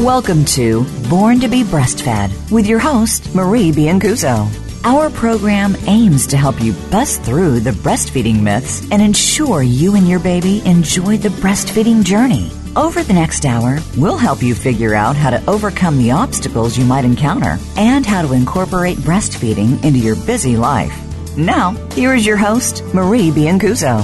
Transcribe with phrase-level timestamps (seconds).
[0.00, 4.48] Welcome to Born to be Breastfed with your host, Marie Biancuzzo.
[4.82, 10.08] Our program aims to help you bust through the breastfeeding myths and ensure you and
[10.08, 12.50] your baby enjoy the breastfeeding journey.
[12.76, 16.86] Over the next hour, we'll help you figure out how to overcome the obstacles you
[16.86, 20.96] might encounter and how to incorporate breastfeeding into your busy life.
[21.36, 24.00] Now, here is your host, Marie Biancuzzo.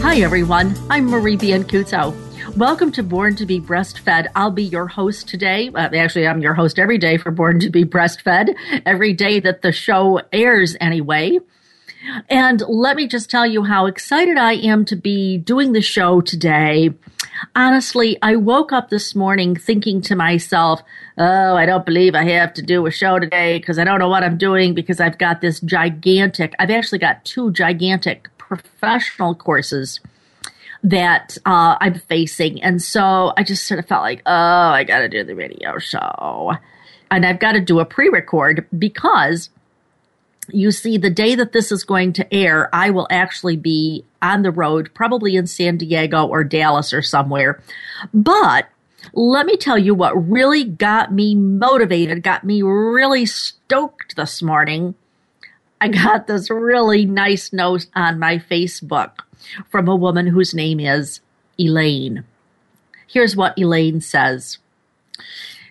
[0.00, 0.76] Hi, everyone.
[0.88, 2.27] I'm Marie Biancuzzo.
[2.58, 4.26] Welcome to Born to be Breastfed.
[4.34, 5.70] I'll be your host today.
[5.72, 8.52] Uh, actually, I'm your host every day for Born to be Breastfed,
[8.84, 11.38] every day that the show airs, anyway.
[12.28, 16.20] And let me just tell you how excited I am to be doing the show
[16.20, 16.90] today.
[17.54, 20.82] Honestly, I woke up this morning thinking to myself,
[21.16, 24.08] oh, I don't believe I have to do a show today because I don't know
[24.08, 30.00] what I'm doing because I've got this gigantic, I've actually got two gigantic professional courses
[30.82, 32.62] that uh, I'm facing.
[32.62, 35.78] And so I just sort of felt like, oh, I got to do the radio
[35.78, 36.52] show.
[37.10, 39.50] And I've got to do a pre record because
[40.50, 44.42] you see, the day that this is going to air, I will actually be on
[44.42, 47.62] the road, probably in San Diego or Dallas or somewhere.
[48.14, 48.66] But
[49.12, 54.94] let me tell you what really got me motivated, got me really stoked this morning.
[55.80, 59.18] I got this really nice note on my Facebook
[59.70, 61.20] from a woman whose name is
[61.58, 62.24] Elaine.
[63.06, 64.58] Here's what Elaine says.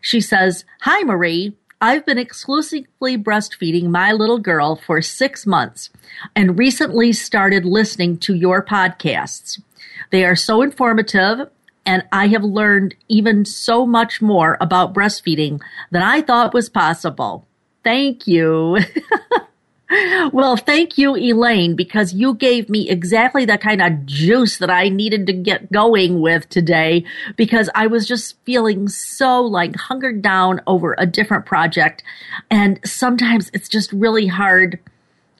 [0.01, 1.55] She says, Hi, Marie.
[1.79, 5.91] I've been exclusively breastfeeding my little girl for six months
[6.35, 9.61] and recently started listening to your podcasts.
[10.09, 11.49] They are so informative,
[11.85, 15.61] and I have learned even so much more about breastfeeding
[15.91, 17.45] than I thought was possible.
[17.83, 18.79] Thank you.
[19.89, 24.89] Well, thank you, Elaine, because you gave me exactly the kind of juice that I
[24.89, 27.05] needed to get going with today
[27.37, 32.03] because I was just feeling so like hungered down over a different project.
[32.51, 34.79] And sometimes it's just really hard.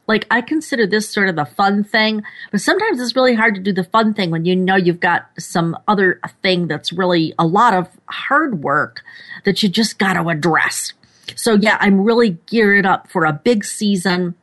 [0.07, 3.61] Like, I consider this sort of the fun thing, but sometimes it's really hard to
[3.61, 7.45] do the fun thing when you know you've got some other thing that's really a
[7.45, 9.01] lot of hard work
[9.43, 10.93] that you just got to address.
[11.35, 14.35] So yeah, I'm really geared up for a big season.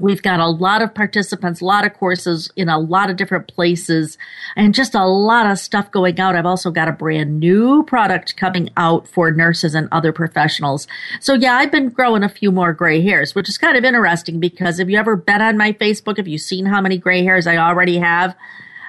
[0.00, 3.48] We've got a lot of participants, a lot of courses in a lot of different
[3.48, 4.16] places,
[4.56, 6.34] and just a lot of stuff going out.
[6.34, 10.88] I've also got a brand new product coming out for nurses and other professionals.
[11.20, 14.40] So yeah, I've been growing a few more gray hairs, which is kind of interesting
[14.40, 16.16] because have you ever been on my Facebook?
[16.16, 18.34] Have you seen how many gray hairs I already have?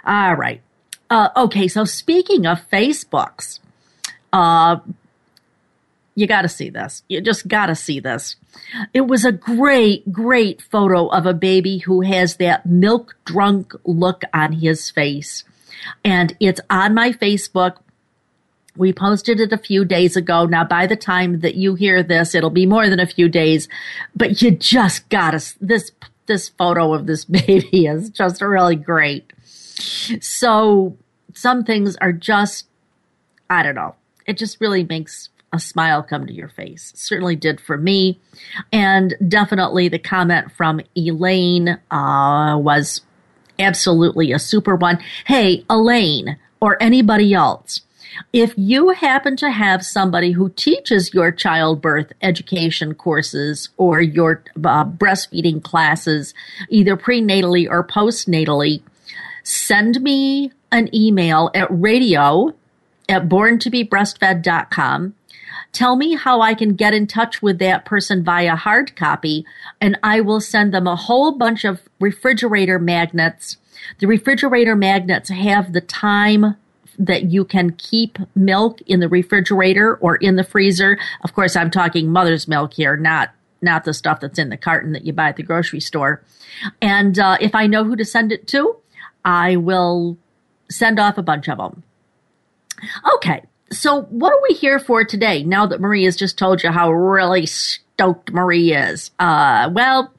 [0.05, 0.61] All right.
[1.09, 3.59] Uh, okay, so speaking of Facebooks,
[4.31, 4.77] uh,
[6.21, 7.03] you got to see this.
[7.09, 8.35] You just got to see this.
[8.93, 14.23] It was a great, great photo of a baby who has that milk drunk look
[14.33, 15.43] on his face.
[16.05, 17.77] And it's on my Facebook.
[18.77, 20.45] We posted it a few days ago.
[20.45, 23.67] Now, by the time that you hear this, it'll be more than a few days,
[24.15, 25.91] but you just got to, this,
[26.27, 29.33] this photo of this baby is just really great.
[30.21, 30.95] So
[31.33, 32.67] some things are just,
[33.49, 33.95] I don't know.
[34.27, 36.93] It just really makes a smile come to your face.
[36.95, 38.19] certainly did for me.
[38.71, 43.01] And definitely the comment from Elaine uh, was
[43.59, 44.99] absolutely a super one.
[45.25, 47.81] Hey, Elaine, or anybody else,
[48.33, 54.85] if you happen to have somebody who teaches your childbirth education courses or your uh,
[54.85, 56.33] breastfeeding classes,
[56.69, 58.81] either prenatally or postnatally,
[59.43, 62.53] send me an email at radio
[63.09, 65.13] at borntobebreastfed.com
[65.71, 69.45] Tell me how I can get in touch with that person via hard copy,
[69.79, 73.57] and I will send them a whole bunch of refrigerator magnets.
[73.99, 76.57] The refrigerator magnets have the time
[76.99, 80.99] that you can keep milk in the refrigerator or in the freezer.
[81.23, 83.31] Of course, I'm talking mother's milk here, not
[83.61, 86.23] not the stuff that's in the carton that you buy at the grocery store.
[86.81, 88.77] And uh, if I know who to send it to,
[89.23, 90.17] I will
[90.69, 91.83] send off a bunch of them.
[93.15, 95.43] Okay, so, what are we here for today?
[95.43, 100.13] Now that Marie has just told you how really stoked Marie is, uh, well,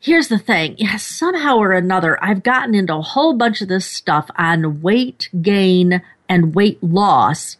[0.00, 0.76] here's the thing.
[0.98, 6.02] Somehow or another, I've gotten into a whole bunch of this stuff on weight gain
[6.28, 7.56] and weight loss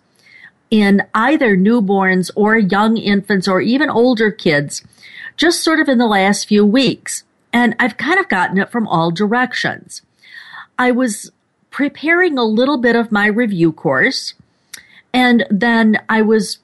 [0.70, 4.82] in either newborns or young infants or even older kids,
[5.36, 7.22] just sort of in the last few weeks.
[7.52, 10.02] And I've kind of gotten it from all directions.
[10.76, 11.30] I was
[11.70, 14.34] preparing a little bit of my review course,
[15.14, 16.58] and then I was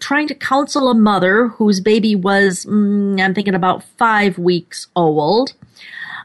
[0.00, 5.52] trying to counsel a mother whose baby was, mm, I'm thinking about five weeks old.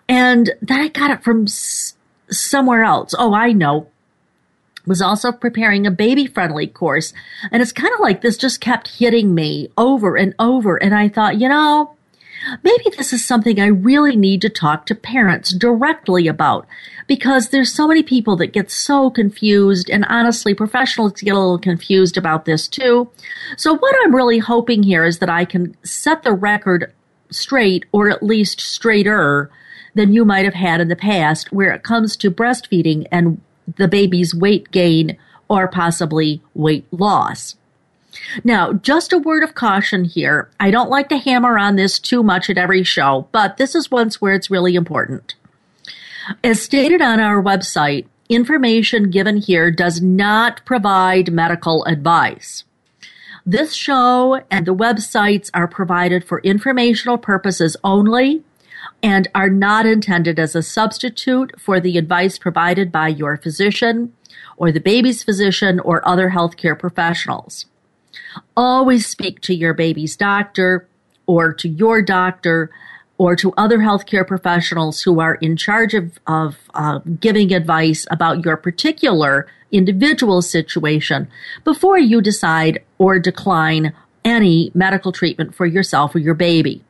[0.10, 1.94] And then I got it from s-
[2.30, 3.14] somewhere else.
[3.18, 3.88] Oh, I know.
[4.88, 7.14] Was also preparing a baby friendly course.
[7.52, 10.82] And it's kind of like this just kept hitting me over and over.
[10.82, 11.96] And I thought, you know,
[12.64, 16.68] maybe this is something I really need to talk to parents directly about
[17.08, 21.60] because there's so many people that get so confused and honestly professionals get a little
[21.60, 23.10] confused about this too.
[23.58, 26.94] So what I'm really hoping here is that I can set the record
[27.30, 29.50] straight or at least straighter
[29.94, 33.42] than you might have had in the past where it comes to breastfeeding and
[33.78, 35.18] the baby's weight gain
[35.50, 37.56] or possibly weight loss.
[38.44, 40.50] Now, just a word of caution here.
[40.60, 43.92] I don't like to hammer on this too much at every show, but this is
[43.92, 45.36] once where it's really important.
[46.44, 52.64] As stated on our website, information given here does not provide medical advice.
[53.46, 58.44] This show and the websites are provided for informational purposes only
[59.02, 64.14] and are not intended as a substitute for the advice provided by your physician
[64.58, 67.66] or the baby's physician or other healthcare professionals.
[68.56, 70.88] Always speak to your baby's doctor
[71.26, 72.70] or to your doctor
[73.18, 78.44] or to other healthcare professionals who are in charge of, of uh, giving advice about
[78.44, 81.28] your particular individual situation
[81.64, 83.94] before you decide or decline
[84.26, 86.84] any medical treatment for yourself or your baby.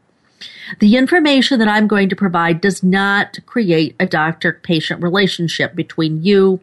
[0.79, 6.23] The information that I'm going to provide does not create a doctor patient relationship between
[6.23, 6.61] you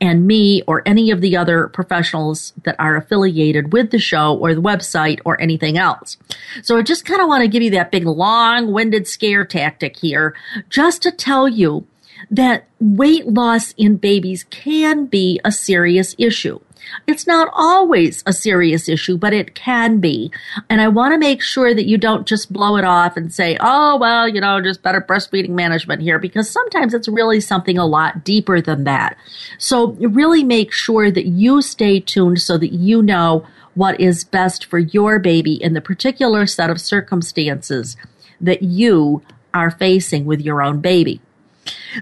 [0.00, 4.54] and me or any of the other professionals that are affiliated with the show or
[4.54, 6.16] the website or anything else.
[6.62, 9.96] So I just kind of want to give you that big long winded scare tactic
[9.96, 10.34] here
[10.68, 11.86] just to tell you
[12.30, 16.58] that weight loss in babies can be a serious issue.
[17.06, 20.30] It's not always a serious issue, but it can be.
[20.68, 23.56] And I want to make sure that you don't just blow it off and say,
[23.60, 27.86] oh, well, you know, just better breastfeeding management here, because sometimes it's really something a
[27.86, 29.16] lot deeper than that.
[29.58, 34.64] So really make sure that you stay tuned so that you know what is best
[34.64, 37.96] for your baby in the particular set of circumstances
[38.40, 39.22] that you
[39.54, 41.20] are facing with your own baby.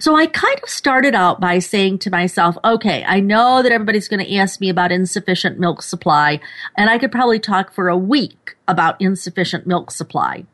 [0.00, 4.08] So I kind of started out by saying to myself, okay, I know that everybody's
[4.08, 6.40] going to ask me about insufficient milk supply,
[6.76, 10.44] and I could probably talk for a week about insufficient milk supply.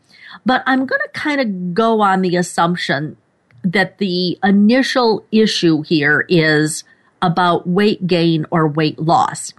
[0.45, 3.17] But I'm going to kind of go on the assumption
[3.65, 6.85] that the initial issue here is
[7.21, 9.55] about weight gain or weight loss.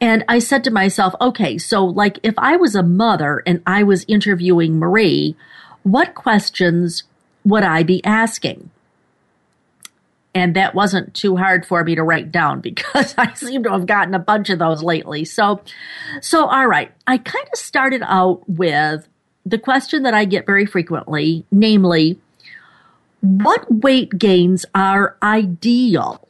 [0.00, 3.82] And I said to myself, okay, so like if I was a mother and I
[3.82, 5.34] was interviewing Marie,
[5.82, 7.02] what questions
[7.44, 8.70] would I be asking?
[10.34, 13.86] And that wasn't too hard for me to write down because I seem to have
[13.86, 15.24] gotten a bunch of those lately.
[15.24, 15.60] So,
[16.20, 19.08] so all right, I kind of started out with
[19.44, 22.18] the question that I get very frequently, namely,
[23.20, 26.28] what weight gains are ideal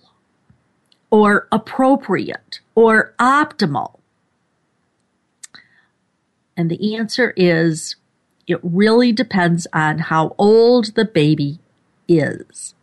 [1.11, 3.99] or appropriate or optimal?
[6.57, 7.97] And the answer is
[8.47, 11.59] it really depends on how old the baby
[12.09, 12.75] is.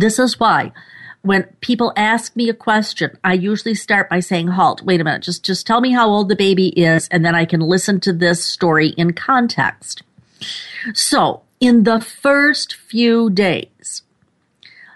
[0.00, 0.72] This is why
[1.22, 5.22] when people ask me a question, I usually start by saying, halt, wait a minute,
[5.22, 8.12] just, just tell me how old the baby is, and then I can listen to
[8.14, 10.02] this story in context.
[10.94, 14.02] So, in the first few days,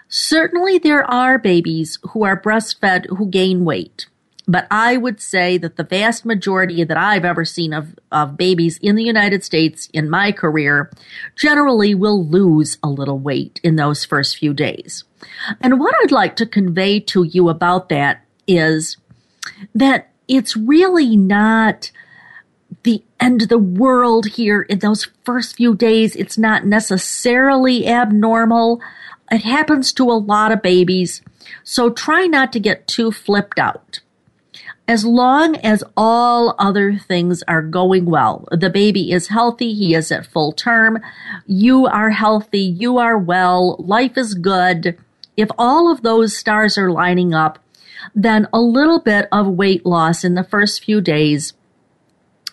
[0.09, 4.07] certainly there are babies who are breastfed who gain weight.
[4.47, 8.77] But I would say that the vast majority that I've ever seen of, of babies
[8.77, 10.91] in the United States in my career
[11.35, 15.03] generally will lose a little weight in those first few days.
[15.61, 18.97] And what I'd like to convey to you about that is
[19.73, 21.91] that it's really not
[22.83, 26.15] the end of the world here in those first few days.
[26.15, 28.79] It's not necessarily abnormal.
[29.31, 31.23] It happens to a lot of babies.
[31.63, 34.01] So try not to get too flipped out
[34.87, 40.11] as long as all other things are going well, the baby is healthy, he is
[40.11, 40.99] at full term,
[41.47, 44.97] you are healthy, you are well, life is good.
[45.35, 47.59] If all of those stars are lining up,
[48.13, 51.53] then a little bit of weight loss in the first few days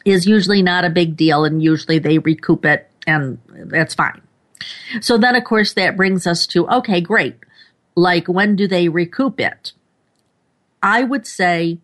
[0.05, 4.23] is usually not a big deal and usually they recoup it and that's fine.
[5.01, 7.37] So then, of course, that brings us to okay, great.
[7.95, 9.73] Like, when do they recoup it?
[10.83, 11.79] I would say,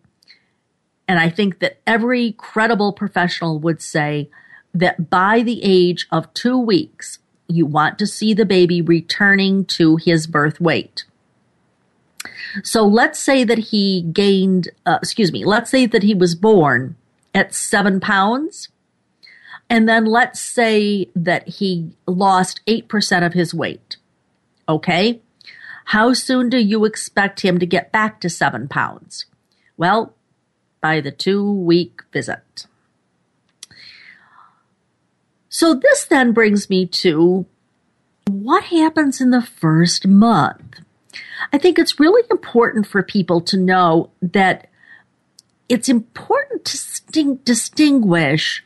[1.09, 4.29] and I think that every credible professional would say
[4.75, 9.95] that by the age of two weeks, you want to see the baby returning to
[9.95, 11.05] his birth weight.
[12.63, 16.95] So let's say that he gained, uh, excuse me, let's say that he was born
[17.33, 18.69] at seven pounds.
[19.67, 23.97] And then let's say that he lost 8% of his weight.
[24.67, 25.21] Okay.
[25.85, 29.25] How soon do you expect him to get back to seven pounds?
[29.75, 30.13] Well,
[30.81, 32.67] by the two week visit.
[35.49, 37.45] So this then brings me to
[38.27, 40.79] what happens in the first month.
[41.51, 44.69] I think it's really important for people to know that
[45.67, 48.63] it's important to distinguish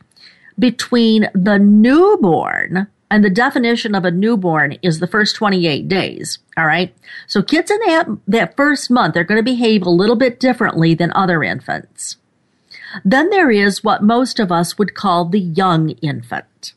[0.59, 6.39] between the newborn and the definition of a newborn is the first 28 days.
[6.57, 6.95] All right.
[7.27, 10.95] So kids in that, that first month, they're going to behave a little bit differently
[10.95, 12.17] than other infants.
[13.05, 16.73] Then there is what most of us would call the young infant.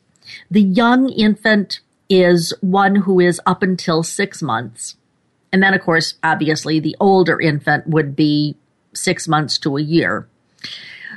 [0.51, 4.95] The young infant is one who is up until six months.
[5.51, 8.55] And then, of course, obviously, the older infant would be
[8.93, 10.27] six months to a year.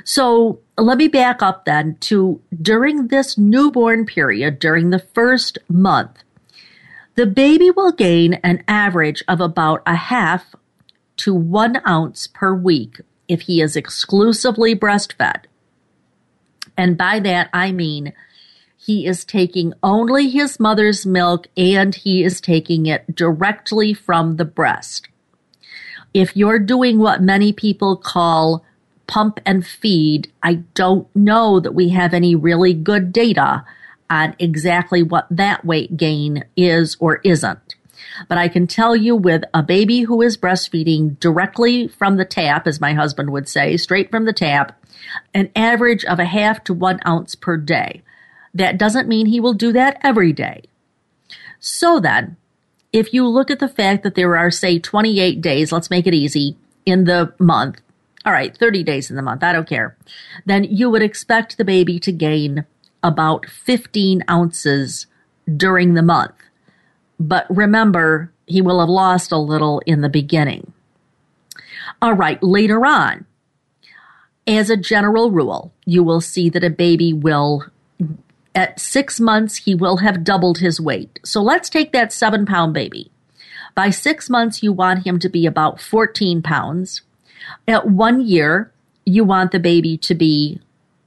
[0.03, 6.23] So let me back up then to during this newborn period, during the first month,
[7.15, 10.55] the baby will gain an average of about a half
[11.17, 15.43] to one ounce per week if he is exclusively breastfed.
[16.77, 18.13] And by that, I mean
[18.77, 24.45] he is taking only his mother's milk and he is taking it directly from the
[24.45, 25.07] breast.
[26.13, 28.65] If you're doing what many people call
[29.07, 33.65] pump and feed, I don't know that we have any really good data
[34.09, 37.75] on exactly what that weight gain is or isn't.
[38.27, 42.67] But I can tell you with a baby who is breastfeeding directly from the tap,
[42.67, 44.77] as my husband would say, straight from the tap,
[45.33, 48.01] an average of a half to one ounce per day.
[48.53, 50.63] That doesn't mean he will do that every day.
[51.59, 52.35] So then,
[52.91, 56.13] if you look at the fact that there are, say, 28 days, let's make it
[56.13, 57.79] easy, in the month,
[58.25, 59.97] all right, 30 days in the month, I don't care,
[60.45, 62.65] then you would expect the baby to gain
[63.03, 65.07] about 15 ounces
[65.55, 66.35] during the month.
[67.19, 70.73] But remember, he will have lost a little in the beginning.
[72.01, 73.25] All right, later on,
[74.47, 77.65] as a general rule, you will see that a baby will
[78.53, 81.19] at six months, he will have doubled his weight.
[81.23, 83.11] So let's take that seven pound baby.
[83.75, 87.01] By six months, you want him to be about 14 pounds.
[87.67, 88.71] At one year,
[89.05, 90.59] you want the baby to be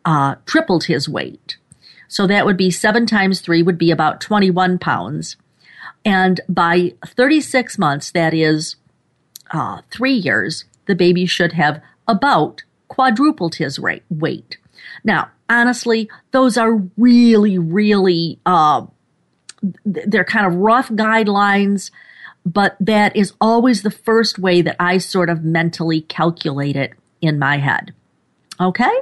[0.05, 1.57] uh, tripled his weight.
[2.09, 5.37] So that would be seven times three would be about 21 pounds.
[6.05, 8.77] And by 36 months, that is
[9.51, 14.59] uh, three years, the baby should have about quadrupled his weight.
[15.03, 18.87] Now, honestly, those are really, really, uh,
[19.85, 21.91] they're kind of rough guidelines,
[22.45, 27.39] but that is always the first way that I sort of mentally calculate it in
[27.39, 27.95] my head.
[28.61, 29.01] Okay?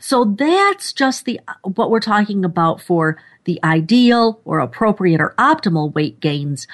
[0.00, 5.94] So that's just the what we're talking about for the ideal or appropriate or optimal
[5.94, 6.66] weight gains.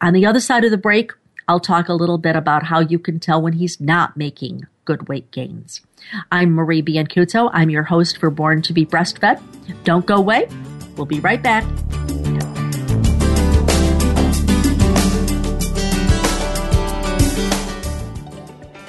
[0.00, 1.12] On the other side of the break,
[1.46, 5.08] I'll talk a little bit about how you can tell when he's not making good
[5.08, 5.80] weight gains.
[6.30, 7.50] I'm Marie Biancuzzo.
[7.52, 9.40] I'm your host for Born to be Breastfed.
[9.84, 10.48] Don't go away.
[10.96, 11.64] We'll be right back.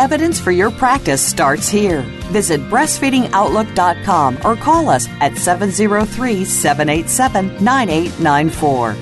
[0.00, 2.00] Evidence for your practice starts here.
[2.32, 8.96] Visit breastfeedingoutlook.com or call us at 703 787 9894.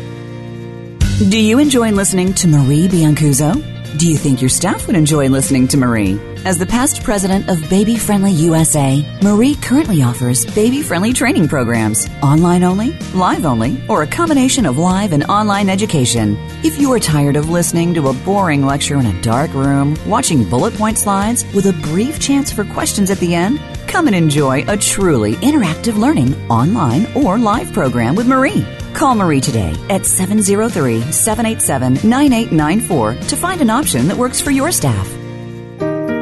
[1.31, 3.97] Do you enjoy listening to Marie Biancuzzo?
[3.97, 6.19] Do you think your staff would enjoy listening to Marie?
[6.45, 12.09] As the past president of Baby Friendly USA, Marie currently offers baby friendly training programs,
[12.23, 16.37] online only, live only, or a combination of live and online education.
[16.64, 20.49] If you are tired of listening to a boring lecture in a dark room, watching
[20.49, 24.64] bullet point slides with a brief chance for questions at the end, come and enjoy
[24.68, 28.64] a truly interactive learning online or live program with Marie.
[28.95, 34.73] Call Marie today at 703 787 9894 to find an option that works for your
[34.73, 35.18] staff.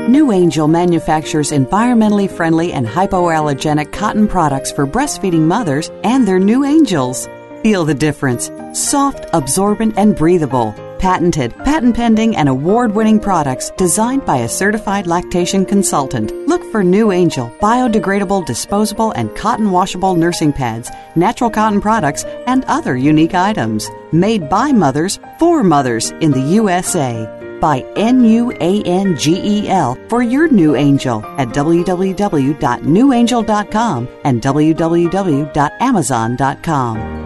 [0.09, 6.65] New Angel manufactures environmentally friendly and hypoallergenic cotton products for breastfeeding mothers and their new
[6.65, 7.29] angels.
[7.65, 8.49] Feel the difference.
[8.73, 10.73] Soft, absorbent, and breathable.
[11.01, 16.33] Patented, patent pending, and award winning products designed by a certified lactation consultant.
[16.47, 22.97] Look for NuAngel biodegradable, disposable, and cotton washable nursing pads, natural cotton products, and other
[22.97, 23.91] unique items.
[24.13, 31.49] Made by mothers for mothers in the USA by N-U-A-N-G-E-L for your new angel at
[31.49, 37.26] www.nuangel.com and www.amazon.com.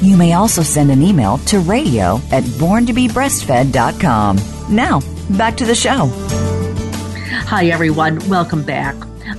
[0.00, 4.38] You may also send an email to radio at borntobebreastfed.com.
[4.70, 6.10] Now, back to the show.
[7.46, 8.26] Hi, everyone.
[8.28, 8.96] Welcome back.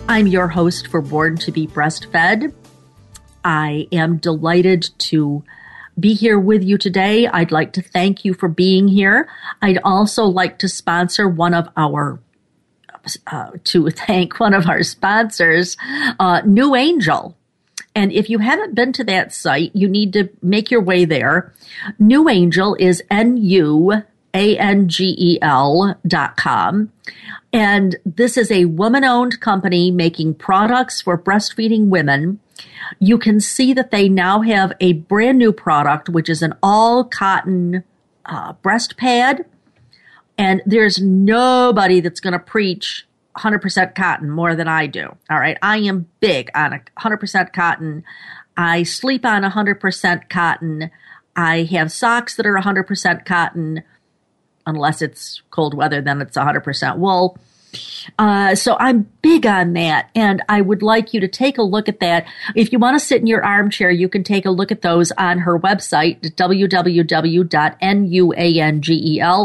[0.08, 2.54] I'm your host for Born to be Breastfed.
[3.44, 5.44] I am delighted to
[6.00, 7.28] be here with you today.
[7.28, 9.30] I'd like to thank you for being here.
[9.62, 12.20] I'd also like to sponsor one of our
[13.28, 15.78] uh, to thank one of our sponsors,
[16.20, 17.36] uh, NuAngel.
[17.96, 21.54] And if you haven't been to that site, you need to make your way there.
[22.00, 24.04] NuAngel is N U
[24.34, 26.92] A N G E L dot com.
[27.54, 32.40] And this is a woman owned company making products for breastfeeding women.
[33.00, 37.06] You can see that they now have a brand new product, which is an all
[37.06, 37.86] cotton
[38.26, 39.46] uh, breast pad.
[40.38, 45.16] And there's nobody that's going to preach 100% cotton more than I do.
[45.30, 45.58] All right.
[45.62, 48.04] I am big on a 100% cotton.
[48.58, 50.92] I sleep on 100% cotton.
[51.36, 53.84] I have socks that are 100% cotton.
[54.66, 57.38] Unless it's cold weather, then it's 100% wool.
[58.18, 61.90] Uh, so I'm big on that, and I would like you to take a look
[61.90, 62.26] at that.
[62.56, 65.12] If you want to sit in your armchair, you can take a look at those
[65.18, 67.44] on her website, www.nuangel,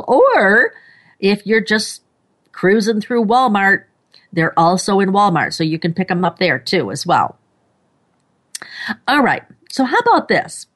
[0.08, 0.72] or
[1.18, 2.02] if you're just
[2.60, 3.84] cruising through Walmart,
[4.34, 7.38] they're also in Walmart, so you can pick them up there too as well.
[9.08, 10.66] All right, so how about this?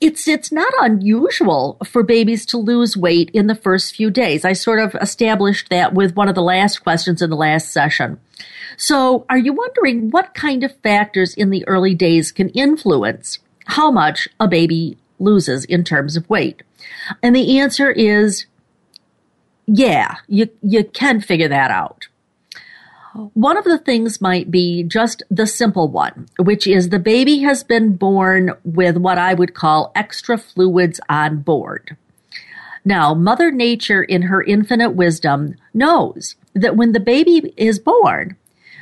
[0.00, 4.44] it's it's not unusual for babies to lose weight in the first few days.
[4.44, 8.20] I sort of established that with one of the last questions in the last session.
[8.76, 13.90] So, are you wondering what kind of factors in the early days can influence how
[13.90, 16.62] much a baby loses in terms of weight?
[17.20, 18.46] And the answer is
[19.66, 22.08] yeah, you you can figure that out.
[23.34, 27.62] One of the things might be just the simple one, which is the baby has
[27.62, 31.96] been born with what I would call extra fluids on board.
[32.84, 38.36] Now, Mother Nature, in her infinite wisdom, knows that when the baby is born,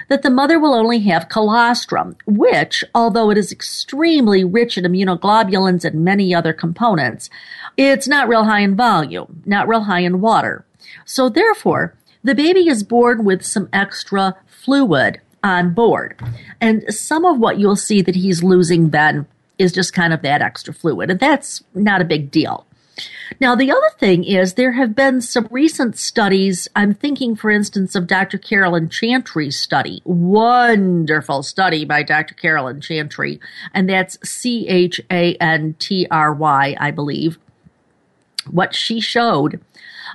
[0.08, 5.84] that the mother will only have colostrum, which, although it is extremely rich in immunoglobulins
[5.84, 7.30] and many other components,
[7.76, 10.64] it's not real high in volume, not real high in water.
[11.04, 16.20] So therefore, the baby is born with some extra fluid on board.
[16.60, 19.26] And some of what you'll see that he's losing then
[19.58, 21.10] is just kind of that extra fluid.
[21.10, 22.66] And that's not a big deal.
[23.40, 26.68] Now, the other thing is there have been some recent studies.
[26.76, 28.36] I'm thinking, for instance, of Dr.
[28.36, 30.02] Carolyn Chantry's study.
[30.04, 32.34] Wonderful study by Dr.
[32.34, 33.40] Carolyn Chantry.
[33.72, 37.38] And that's C H A N T R Y, I believe.
[38.50, 39.60] What she showed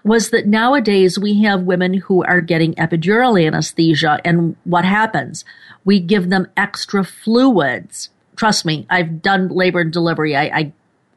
[0.04, 4.20] was that nowadays we have women who are getting epidural anesthesia.
[4.26, 5.46] And what happens?
[5.84, 8.10] We give them extra fluids.
[8.36, 10.36] Trust me, I've done labor and delivery.
[10.36, 10.74] I, I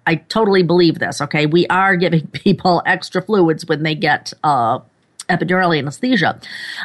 [0.06, 1.20] I totally believe this.
[1.20, 4.78] Okay, we are giving people extra fluids when they get uh,
[5.28, 6.40] epidural anesthesia,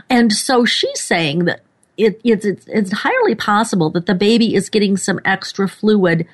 [0.10, 1.62] and so she's saying that
[1.96, 6.28] it, it's, it's it's entirely possible that the baby is getting some extra fluid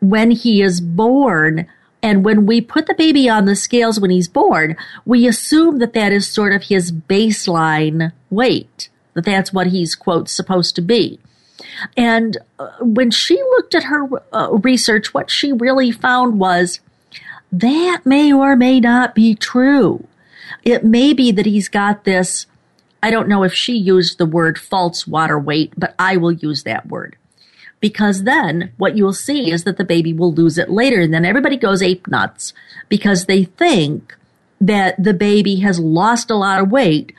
[0.00, 1.66] when he is born.
[2.06, 5.92] And when we put the baby on the scales when he's born, we assume that
[5.94, 11.18] that is sort of his baseline weight, that that's what he's, quote, supposed to be.
[11.96, 16.78] And uh, when she looked at her uh, research, what she really found was
[17.50, 20.06] that may or may not be true.
[20.62, 22.46] It may be that he's got this.
[23.02, 26.62] I don't know if she used the word false water weight, but I will use
[26.62, 27.16] that word.
[27.86, 31.00] Because then what you'll see is that the baby will lose it later.
[31.00, 32.52] And then everybody goes ape nuts
[32.88, 34.16] because they think
[34.60, 37.12] that the baby has lost a lot of weight.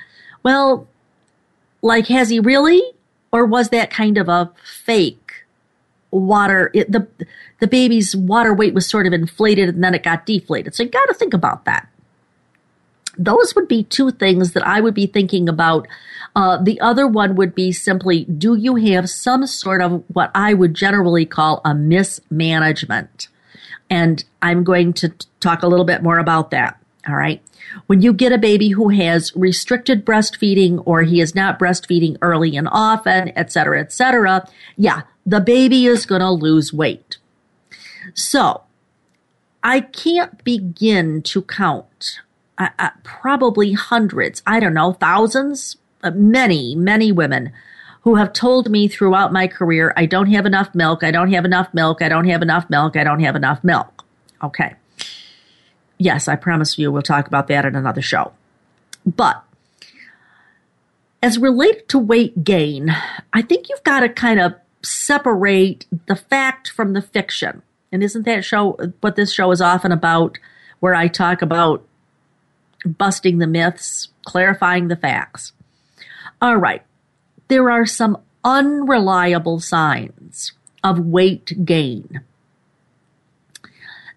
[0.44, 0.88] Well,
[1.82, 2.82] like, has he really?
[3.32, 5.46] or was that kind of a fake
[6.12, 6.72] water?
[6.74, 7.08] It, the
[7.60, 10.76] the baby's water weight was sort of inflated and then it got deflated.
[10.76, 11.88] So you got to think about that.
[13.18, 15.88] Those would be two things that I would be thinking about.
[16.36, 20.54] Uh, the other one would be simply do you have some sort of what I
[20.54, 23.28] would generally call a mismanagement?
[23.90, 26.80] And I'm going to talk a little bit more about that.
[27.08, 27.42] All right.
[27.88, 32.56] When you get a baby who has restricted breastfeeding or he is not breastfeeding early
[32.56, 37.18] and often, et cetera, et cetera, yeah, the baby is going to lose weight.
[38.14, 38.64] So
[39.64, 42.20] I can't begin to count
[42.58, 47.52] uh, uh, probably hundreds, I don't know, thousands, uh, many, many women
[48.02, 51.46] who have told me throughout my career, I don't have enough milk, I don't have
[51.46, 54.06] enough milk, I don't have enough milk, I don't have enough milk.
[54.42, 54.76] Okay
[55.98, 58.32] yes, I promise you we'll talk about that in another show.
[59.06, 59.44] But
[61.22, 62.96] as related to weight gain,
[63.34, 67.62] I think you've got to kind of separate the fact from the fiction.
[67.92, 70.38] And isn't that show what this show is often about,
[70.80, 71.87] where I talk about
[72.86, 75.54] busting the myths, clarifying the facts?
[76.42, 76.84] All right.
[77.48, 82.22] There are some unreliable signs of weight gain.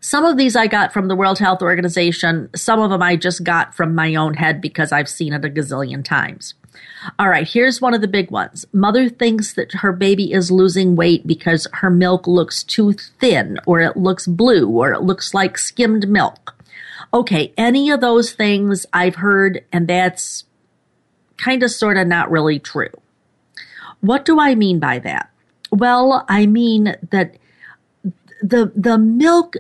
[0.03, 2.49] Some of these I got from the World Health Organization.
[2.57, 5.49] Some of them I just got from my own head because I've seen it a
[5.51, 6.55] gazillion times.
[7.18, 8.64] All right, here's one of the big ones.
[8.73, 13.81] Mother thinks that her baby is losing weight because her milk looks too thin, or
[13.81, 16.57] it looks blue, or it looks like skimmed milk.
[17.12, 20.44] Okay, any of those things I've heard, and that's
[21.37, 22.92] kind of sort of not really true.
[24.01, 25.31] What do I mean by that?
[25.73, 27.37] Well, I mean that
[28.42, 29.57] the the milk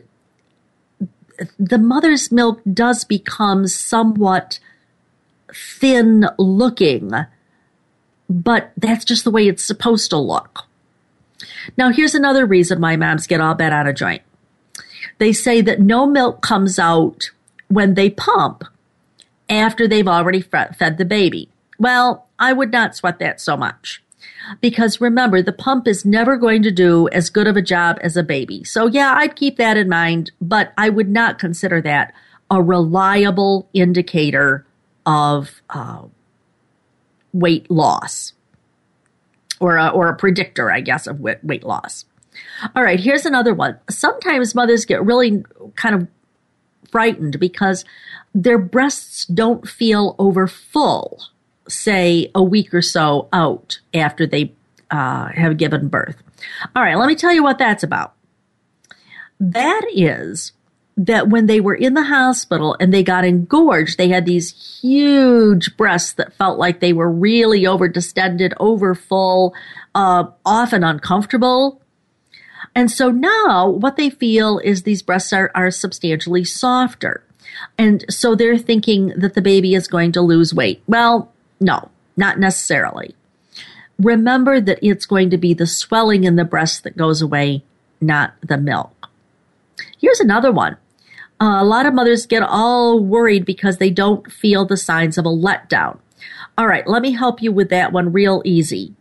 [1.58, 4.58] the mother's milk does become somewhat
[5.52, 7.12] thin looking,
[8.28, 10.66] but that's just the way it's supposed to look.
[11.76, 14.22] Now, here's another reason why moms get all bent out of joint.
[15.18, 17.30] They say that no milk comes out
[17.70, 18.64] when they pump
[19.48, 21.48] after they've already fed the baby.
[21.78, 24.02] Well, I would not sweat that so much.
[24.60, 28.16] Because remember, the pump is never going to do as good of a job as
[28.16, 28.64] a baby.
[28.64, 32.12] So, yeah, I'd keep that in mind, but I would not consider that
[32.50, 34.66] a reliable indicator
[35.06, 36.02] of uh,
[37.32, 38.32] weight loss
[39.60, 42.04] or a, or a predictor, I guess, of weight loss.
[42.74, 43.78] All right, here's another one.
[43.88, 45.44] Sometimes mothers get really
[45.76, 46.08] kind of
[46.90, 47.84] frightened because
[48.34, 51.20] their breasts don't feel over full
[51.70, 54.52] say, a week or so out after they
[54.90, 56.16] uh, have given birth.
[56.74, 58.14] All right, let me tell you what that's about.
[59.38, 60.52] That is
[60.96, 65.76] that when they were in the hospital and they got engorged, they had these huge
[65.76, 69.54] breasts that felt like they were really over distended, over full,
[69.94, 71.80] uh, often uncomfortable.
[72.74, 77.24] And so now what they feel is these breasts are, are substantially softer.
[77.76, 80.82] And so they're thinking that the baby is going to lose weight.
[80.86, 83.14] Well, no, not necessarily.
[83.98, 87.62] Remember that it's going to be the swelling in the breast that goes away,
[88.00, 89.10] not the milk.
[89.98, 90.76] Here's another one.
[91.40, 95.26] Uh, a lot of mothers get all worried because they don't feel the signs of
[95.26, 95.98] a letdown.
[96.56, 98.94] All right, let me help you with that one real easy.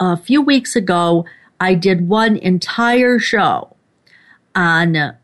[0.00, 1.26] A few weeks ago,
[1.60, 3.76] I did one entire show
[4.54, 5.16] on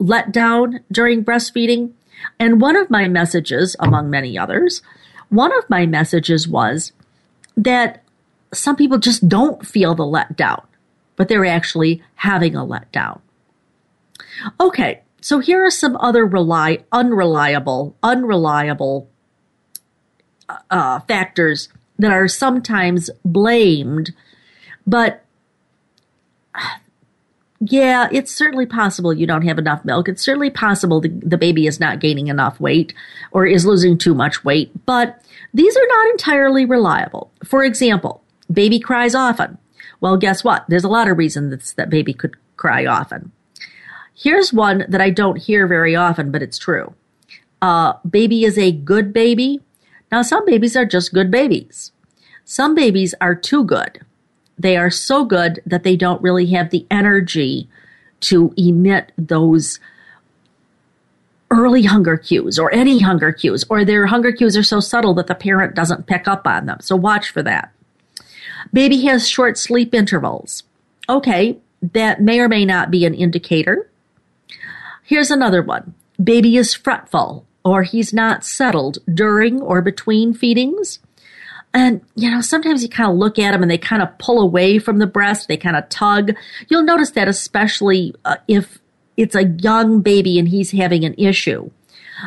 [0.00, 1.92] letdown during breastfeeding.
[2.38, 4.82] And one of my messages, among many others,
[5.28, 6.92] one of my messages was
[7.56, 8.02] that
[8.52, 10.64] some people just don't feel the letdown,
[11.16, 13.20] but they're actually having a letdown.
[14.60, 19.08] Okay, so here are some other rely unreliable, unreliable
[20.70, 21.68] uh, factors
[21.98, 24.12] that are sometimes blamed,
[24.86, 25.23] but
[27.70, 30.08] yeah, it's certainly possible you don't have enough milk.
[30.08, 32.92] It's certainly possible the, the baby is not gaining enough weight
[33.32, 35.22] or is losing too much weight, but
[35.54, 37.30] these are not entirely reliable.
[37.44, 38.22] For example,
[38.52, 39.58] baby cries often.
[40.00, 40.64] Well, guess what?
[40.68, 43.32] There's a lot of reasons that baby could cry often.
[44.14, 46.94] Here's one that I don't hear very often, but it's true.
[47.62, 49.60] Uh, baby is a good baby.
[50.12, 51.92] Now, some babies are just good babies.
[52.44, 54.04] Some babies are too good.
[54.58, 57.68] They are so good that they don't really have the energy
[58.20, 59.80] to emit those
[61.50, 65.26] early hunger cues or any hunger cues, or their hunger cues are so subtle that
[65.26, 66.78] the parent doesn't pick up on them.
[66.80, 67.72] So watch for that.
[68.72, 70.64] Baby has short sleep intervals.
[71.08, 71.58] Okay,
[71.92, 73.88] that may or may not be an indicator.
[75.02, 75.94] Here's another one.
[76.22, 80.98] Baby is fretful or he's not settled during or between feedings.
[81.74, 84.40] And, you know, sometimes you kind of look at them and they kind of pull
[84.40, 85.48] away from the breast.
[85.48, 86.30] They kind of tug.
[86.68, 88.78] You'll notice that especially uh, if
[89.16, 91.70] it's a young baby and he's having an issue.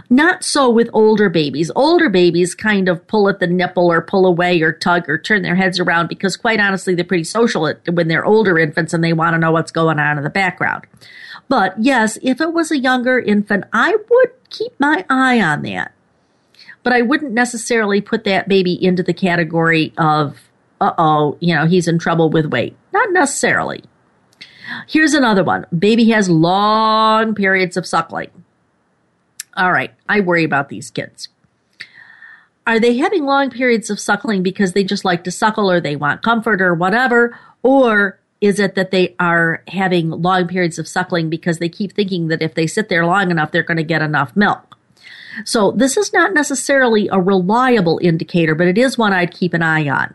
[0.09, 1.71] Not so with older babies.
[1.75, 5.43] Older babies kind of pull at the nipple or pull away or tug or turn
[5.43, 9.13] their heads around because, quite honestly, they're pretty social when they're older infants and they
[9.13, 10.85] want to know what's going on in the background.
[11.47, 15.93] But yes, if it was a younger infant, I would keep my eye on that.
[16.87, 20.39] But I wouldn't necessarily put that baby into the category of,
[20.79, 22.77] uh oh, you know, he's in trouble with weight.
[22.93, 23.83] Not necessarily.
[24.87, 28.29] Here's another one baby has long periods of suckling.
[29.57, 31.27] All right, I worry about these kids.
[32.65, 35.97] Are they having long periods of suckling because they just like to suckle or they
[35.97, 37.37] want comfort or whatever?
[37.63, 42.29] Or is it that they are having long periods of suckling because they keep thinking
[42.29, 44.66] that if they sit there long enough, they're going to get enough milk?
[45.45, 49.61] So this is not necessarily a reliable indicator, but it is one I'd keep an
[49.61, 50.13] eye on.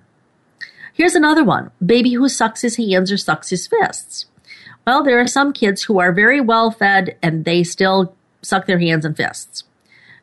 [0.92, 4.26] Here's another one baby who sucks his hands or sucks his fists.
[4.86, 8.78] Well, there are some kids who are very well fed and they still suck their
[8.78, 9.64] hands and fists.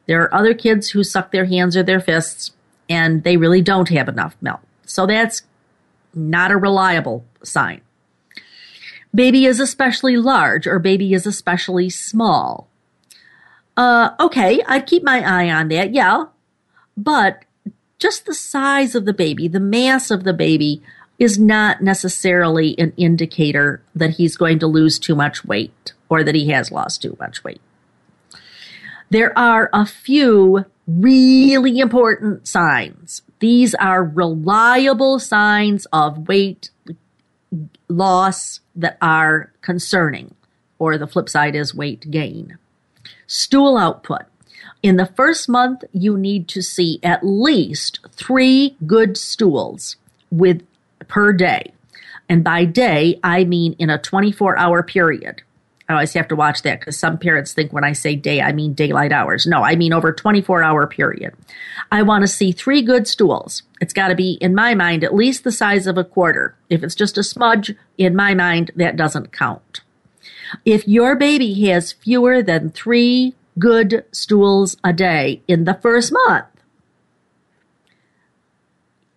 [0.06, 2.52] There are other kids who suck their hands or their fists
[2.90, 4.62] and they really don't have enough milk.
[4.86, 5.44] So that's
[6.14, 7.82] not a reliable sign.
[9.14, 12.69] Baby is especially large or baby is especially small.
[13.80, 16.26] Uh, okay, I'd keep my eye on that, yeah.
[16.98, 17.46] But
[17.98, 20.84] just the size of the baby, the mass of the baby,
[21.18, 26.36] is not necessarily an indicator that he's going to lose too much weight or that
[26.36, 27.62] he has lost too much weight.
[29.12, 33.22] There are a few really important signs.
[33.40, 36.70] These are reliable signs of weight
[37.88, 40.36] loss that are concerning,
[40.80, 42.58] or the flip side is weight gain.
[43.32, 44.24] Stool output.
[44.82, 49.98] In the first month, you need to see at least three good stools
[50.32, 50.66] with
[51.08, 51.72] per day.
[52.28, 55.44] And by day, I mean in a 24 hour period.
[55.88, 58.52] I always have to watch that because some parents think when I say day, I
[58.52, 59.46] mean daylight hours.
[59.46, 61.36] No, I mean over 24 hour period.
[61.92, 63.62] I want to see three good stools.
[63.80, 66.56] It's got to be, in my mind, at least the size of a quarter.
[66.68, 69.69] If it's just a smudge, in my mind, that doesn't count.
[70.66, 76.46] If your baby has fewer than three good stools a day in the first month,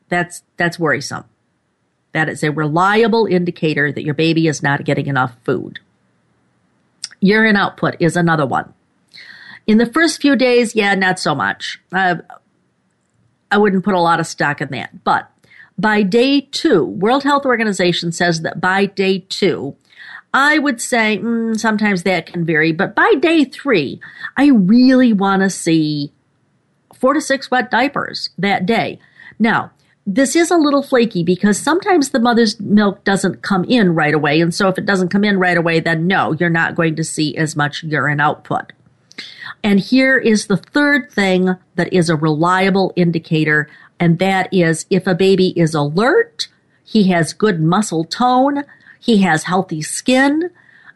[0.09, 1.25] that's, that's worrisome.
[2.13, 5.81] That is a reliable indicator that your baby is not getting enough food.
[7.21, 8.75] Urine output is another one.
[9.67, 11.81] In the first few days, yeah, not so much.
[11.93, 12.17] Uh,
[13.51, 15.05] I wouldn't put a lot of stock in that.
[15.05, 15.31] But
[15.79, 19.77] by day two, World Health Organization says that by day two,
[20.35, 24.01] I would say mm, sometimes that can vary, but by day three,
[24.37, 26.13] I really want to see
[26.95, 28.99] four to six wet diapers that day.
[29.39, 29.73] Now,
[30.07, 34.41] this is a little flaky because sometimes the mother's milk doesn't come in right away.
[34.41, 37.05] And so if it doesn't come in right away, then no, you're not going to
[37.05, 38.73] see as much urine output.
[39.63, 43.69] And here is the third thing that is a reliable indicator,
[44.01, 46.49] and that is if a baby is alert,
[46.85, 48.65] he has good muscle tone,
[49.03, 50.49] he has healthy skin,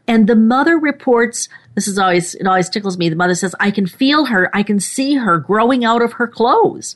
[0.07, 3.09] and the mother reports this is always it always tickles me.
[3.09, 6.29] The mother says, I can feel her, I can see her growing out of her
[6.29, 6.95] clothes.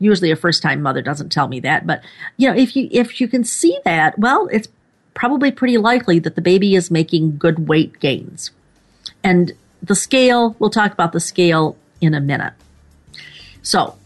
[0.00, 2.02] Usually a first time mother doesn't tell me that, but
[2.36, 4.68] you know, if you if you can see that, well, it's
[5.14, 8.50] probably pretty likely that the baby is making good weight gains.
[9.22, 12.52] And the scale, we'll talk about the scale in a minute.
[13.62, 13.96] So,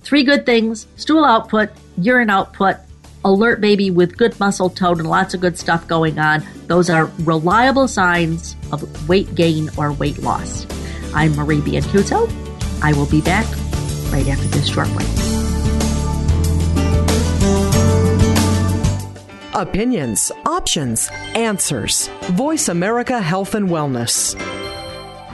[0.00, 2.76] three good things stool output, urine output,
[3.24, 6.42] alert baby with good muscle tone and lots of good stuff going on.
[6.66, 10.66] Those are reliable signs of weight gain or weight loss.
[11.14, 12.30] I'm Marie Biancuzzo.
[12.82, 13.46] I will be back
[14.12, 15.08] right after this short break.
[19.54, 22.08] Opinions, options, answers.
[22.30, 24.34] Voice America Health and Wellness.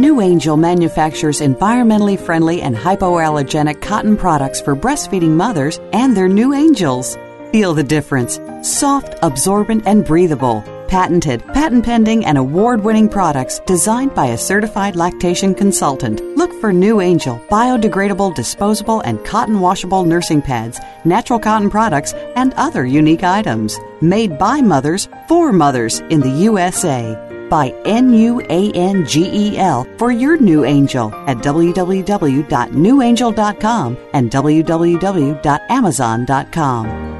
[0.00, 7.18] NuAngel manufactures environmentally friendly and hypoallergenic cotton products for breastfeeding mothers and their new angels.
[7.52, 8.40] Feel the difference.
[8.62, 10.64] Soft, absorbent, and breathable.
[10.88, 16.22] Patented, patent pending, and award winning products designed by a certified lactation consultant.
[16.34, 22.86] Look for NuAngel biodegradable, disposable, and cotton washable nursing pads, natural cotton products, and other
[22.86, 23.78] unique items.
[24.00, 29.58] Made by mothers for mothers in the USA by N U A N G E
[29.58, 37.10] L for your new angel at www.nuangel.com and www.amazon.com.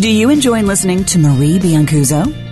[0.00, 2.51] Do you enjoy listening to Marie Biancuzzo?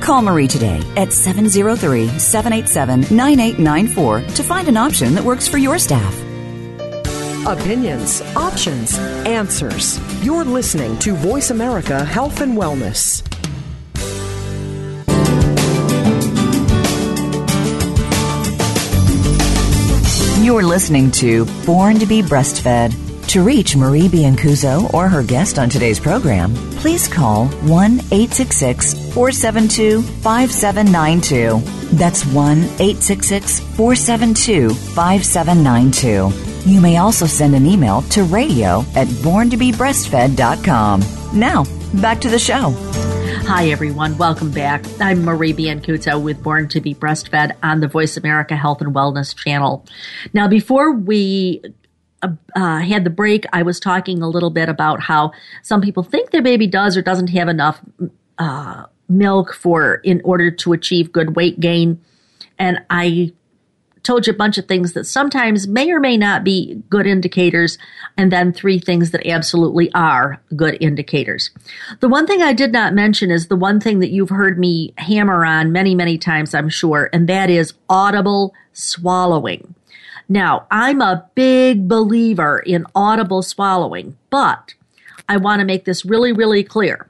[0.00, 5.78] Call Marie today at 703 787 9894 to find an option that works for your
[5.78, 6.14] staff.
[7.46, 9.98] Opinions, options, answers.
[10.24, 13.24] You're listening to Voice America Health and Wellness.
[20.44, 23.07] You're listening to Born to be Breastfed.
[23.28, 30.00] To reach Marie Biancuzzo or her guest on today's program, please call 1 866 472
[30.00, 31.60] 5792.
[31.94, 36.70] That's 1 866 472 5792.
[36.70, 41.38] You may also send an email to radio at borntobebreastfed.com.
[41.38, 41.64] Now,
[42.00, 42.70] back to the show.
[43.44, 44.16] Hi, everyone.
[44.16, 44.86] Welcome back.
[45.00, 49.36] I'm Marie Biancuzzo with Born to be Breastfed on the Voice America Health and Wellness
[49.36, 49.84] channel.
[50.32, 51.62] Now, before we
[52.22, 56.30] uh, had the break, I was talking a little bit about how some people think
[56.30, 57.80] their baby does or doesn't have enough
[58.38, 62.00] uh, milk for in order to achieve good weight gain,
[62.58, 63.32] and I
[64.02, 67.76] told you a bunch of things that sometimes may or may not be good indicators,
[68.16, 71.50] and then three things that absolutely are good indicators.
[72.00, 74.94] The one thing I did not mention is the one thing that you've heard me
[74.96, 79.74] hammer on many, many times, I'm sure, and that is audible swallowing.
[80.28, 84.74] Now, I'm a big believer in audible swallowing, but
[85.28, 87.08] I want to make this really, really clear.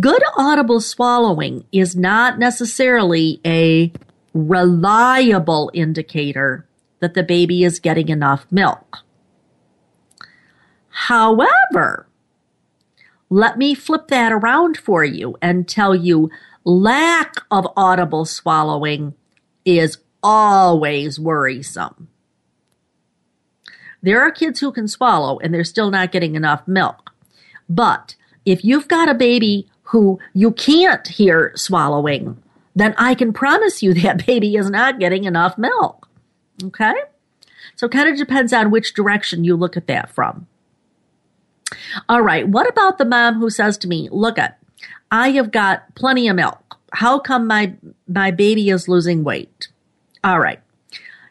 [0.00, 3.92] Good audible swallowing is not necessarily a
[4.34, 6.66] reliable indicator
[7.00, 8.98] that the baby is getting enough milk.
[10.88, 12.06] However,
[13.28, 16.30] let me flip that around for you and tell you
[16.64, 19.14] lack of audible swallowing
[19.64, 22.08] is always worrisome.
[24.02, 27.12] There are kids who can swallow and they're still not getting enough milk.
[27.68, 32.42] But if you've got a baby who you can't hear swallowing,
[32.74, 36.08] then I can promise you that baby is not getting enough milk.
[36.64, 36.94] Okay?
[37.76, 40.46] So it kind of depends on which direction you look at that from.
[42.08, 44.58] All right, what about the mom who says to me, look at,
[45.10, 46.78] I have got plenty of milk.
[46.92, 47.74] How come my
[48.06, 49.68] my baby is losing weight?
[50.24, 50.60] All right.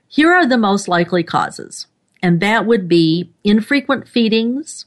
[0.07, 1.87] Here are the most likely causes,
[2.21, 4.85] and that would be infrequent feedings,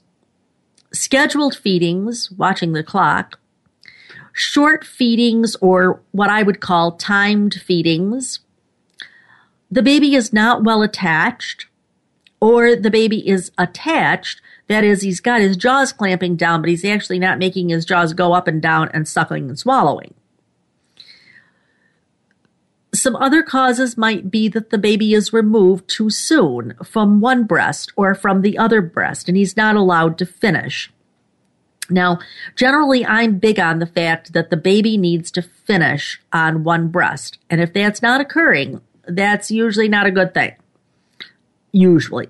[0.93, 3.41] scheduled feedings, watching the clock,
[4.35, 8.41] short feedings, or what I would call timed feedings.
[9.71, 11.67] The baby is not well attached,
[12.41, 14.43] or the baby is attached.
[14.69, 18.13] That is, he's got his jaws clamping down, but he's actually not making his jaws
[18.13, 20.13] go up and down and suckling and swallowing.
[22.95, 27.93] Some other causes might be that the baby is removed too soon from one breast
[27.97, 30.93] or from the other breast, and he's not allowed to finish.
[31.91, 32.21] Now,
[32.57, 37.39] generally, I'm big on the fact that the baby needs to finish on one breast.
[37.51, 40.55] And if that's not occurring, that's usually not a good thing.
[41.73, 42.29] Usually.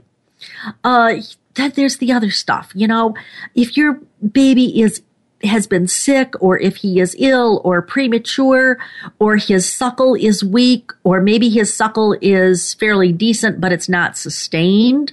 [0.82, 1.16] Uh,
[1.54, 2.72] then there's the other stuff.
[2.74, 3.14] You know,
[3.54, 4.00] if your
[4.32, 5.02] baby is
[5.44, 8.78] has been sick or if he is ill or premature
[9.18, 14.16] or his suckle is weak or maybe his suckle is fairly decent but it's not
[14.16, 15.12] sustained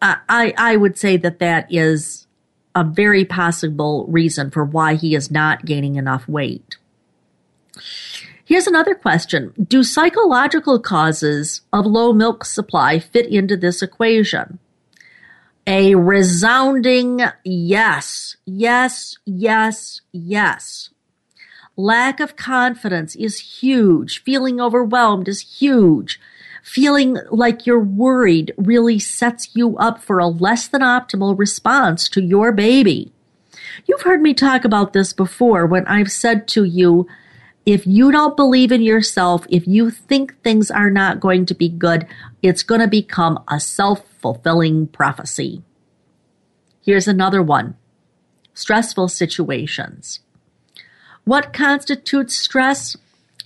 [0.00, 2.26] I, I would say that that is
[2.74, 6.76] a very possible reason for why he is not gaining enough weight.
[8.44, 9.52] Here's another question.
[9.60, 14.58] Do psychological causes of low milk supply fit into this equation?
[15.70, 20.88] A resounding yes, yes, yes, yes.
[21.76, 24.22] Lack of confidence is huge.
[24.22, 26.18] Feeling overwhelmed is huge.
[26.62, 32.22] Feeling like you're worried really sets you up for a less than optimal response to
[32.22, 33.12] your baby.
[33.86, 37.06] You've heard me talk about this before when I've said to you,
[37.66, 41.68] if you don't believe in yourself, if you think things are not going to be
[41.68, 42.06] good,
[42.42, 45.62] it's going to become a self fulfilling prophecy.
[46.82, 47.76] Here's another one
[48.54, 50.20] stressful situations.
[51.24, 52.96] What constitutes stress?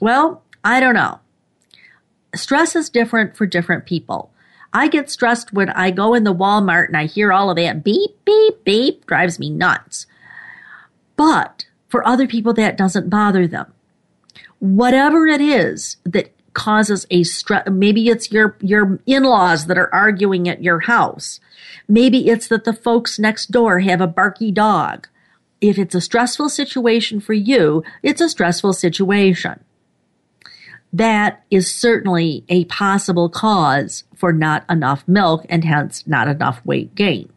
[0.01, 1.21] Well, I don't know.
[2.35, 4.33] Stress is different for different people.
[4.73, 7.85] I get stressed when I go in the Walmart and I hear all of that
[7.85, 10.07] beep, beep, beep, drives me nuts.
[11.17, 13.73] But for other people, that doesn't bother them.
[14.61, 17.69] Whatever it is that causes a stress.
[17.71, 21.41] Maybe it's your, your in-laws that are arguing at your house.
[21.89, 25.09] Maybe it's that the folks next door have a barky dog.
[25.61, 29.63] If it's a stressful situation for you, it's a stressful situation.
[30.93, 36.95] That is certainly a possible cause for not enough milk and hence not enough weight
[36.95, 37.33] gain.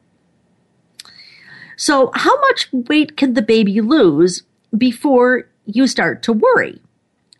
[1.77, 4.43] So, how much weight can the baby lose
[4.77, 6.81] before you start to worry?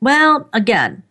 [0.02, 1.04] Well, again,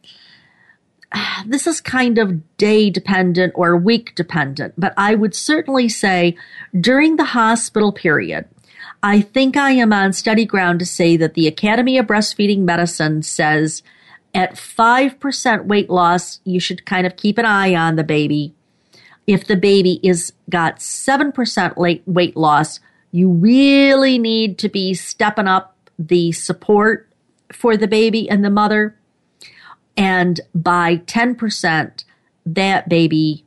[1.46, 6.36] this is kind of day dependent or week dependent, but I would certainly say
[6.78, 8.46] during the hospital period,
[9.02, 13.22] I think I am on steady ground to say that the Academy of Breastfeeding Medicine
[13.22, 13.82] says
[14.34, 18.54] at 5% weight loss, you should kind of keep an eye on the baby.
[19.26, 22.80] If the baby is got 7% weight loss,
[23.12, 27.08] you really need to be stepping up the support
[27.52, 28.96] for the baby and the mother
[29.96, 32.04] and by 10%,
[32.46, 33.44] that baby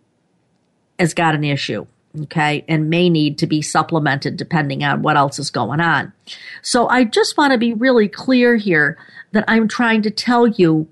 [0.99, 1.85] has got an issue,
[2.23, 6.13] okay, and may need to be supplemented depending on what else is going on.
[6.61, 8.97] So I just want to be really clear here
[9.31, 10.87] that I'm trying to tell you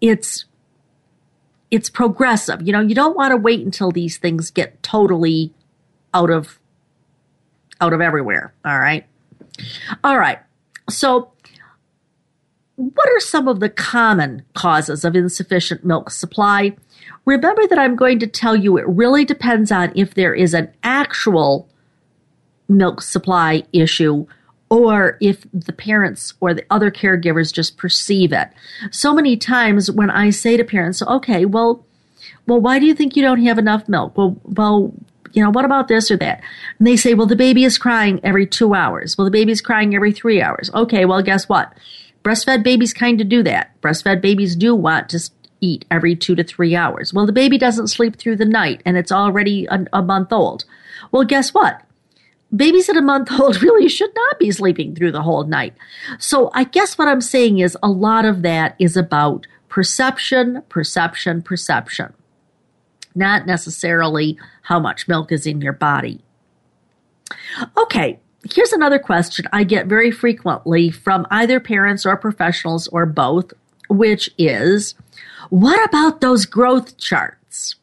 [0.00, 0.44] it's
[1.70, 2.60] it's progressive.
[2.60, 5.54] You know, you don't want to wait until these things get totally
[6.12, 6.58] out of
[7.80, 9.06] out of everywhere, all right?
[10.04, 10.38] All right.
[10.90, 11.32] So
[12.82, 16.74] what are some of the common causes of insufficient milk supply?
[17.24, 20.72] Remember that I'm going to tell you it really depends on if there is an
[20.82, 21.68] actual
[22.68, 24.26] milk supply issue
[24.68, 28.48] or if the parents or the other caregivers just perceive it.
[28.90, 31.84] So many times when I say to parents, okay, well,
[32.46, 34.16] well, why do you think you don't have enough milk?
[34.16, 34.92] Well, well,
[35.34, 36.42] you know, what about this or that?
[36.78, 39.16] And they say, well, the baby is crying every two hours.
[39.16, 40.70] Well, the baby is crying every three hours.
[40.74, 41.72] Okay, well, guess what?
[42.22, 43.80] Breastfed babies kind of do that.
[43.80, 47.14] Breastfed babies do want to eat every two to three hours.
[47.14, 50.64] Well, the baby doesn't sleep through the night and it's already a, a month old.
[51.10, 51.82] Well, guess what?
[52.54, 55.74] Babies at a month old really should not be sleeping through the whole night.
[56.18, 61.42] So I guess what I'm saying is a lot of that is about perception, perception,
[61.42, 62.12] perception,
[63.14, 66.20] not necessarily how much milk is in your body.
[67.76, 68.20] Okay,
[68.50, 73.52] Here's another question I get very frequently from either parents or professionals or both,
[73.88, 74.94] which is
[75.50, 77.76] what about those growth charts?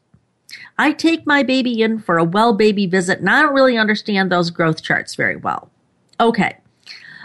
[0.78, 4.30] I take my baby in for a well baby visit and I don't really understand
[4.30, 5.70] those growth charts very well.
[6.18, 6.56] Okay.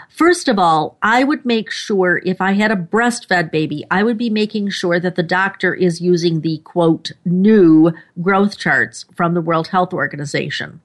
[0.08, 4.16] First of all, I would make sure if I had a breastfed baby, I would
[4.16, 9.42] be making sure that the doctor is using the quote new growth charts from the
[9.42, 10.80] World Health Organization.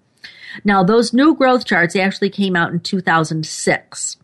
[0.63, 4.17] Now, those new growth charts actually came out in 2006,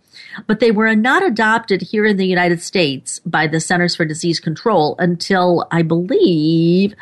[0.45, 4.39] but they were not adopted here in the United States by the Centers for Disease
[4.39, 6.95] Control until I believe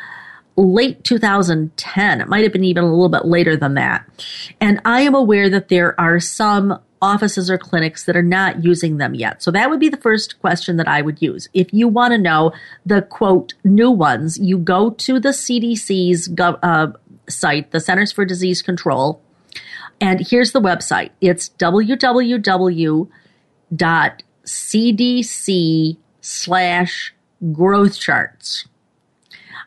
[0.56, 2.20] late 2010.
[2.20, 4.06] It might have been even a little bit later than that.
[4.60, 8.96] And I am aware that there are some offices or clinics that are not using
[8.96, 9.42] them yet.
[9.42, 11.48] So that would be the first question that I would use.
[11.52, 12.52] If you want to know
[12.86, 16.88] the quote new ones, you go to the CDC's gov- uh,
[17.28, 19.20] site, the Centers for Disease Control,
[20.00, 21.10] and here's the website.
[21.20, 23.06] It's www.cdc
[26.20, 27.14] slash
[27.52, 28.68] growth charts.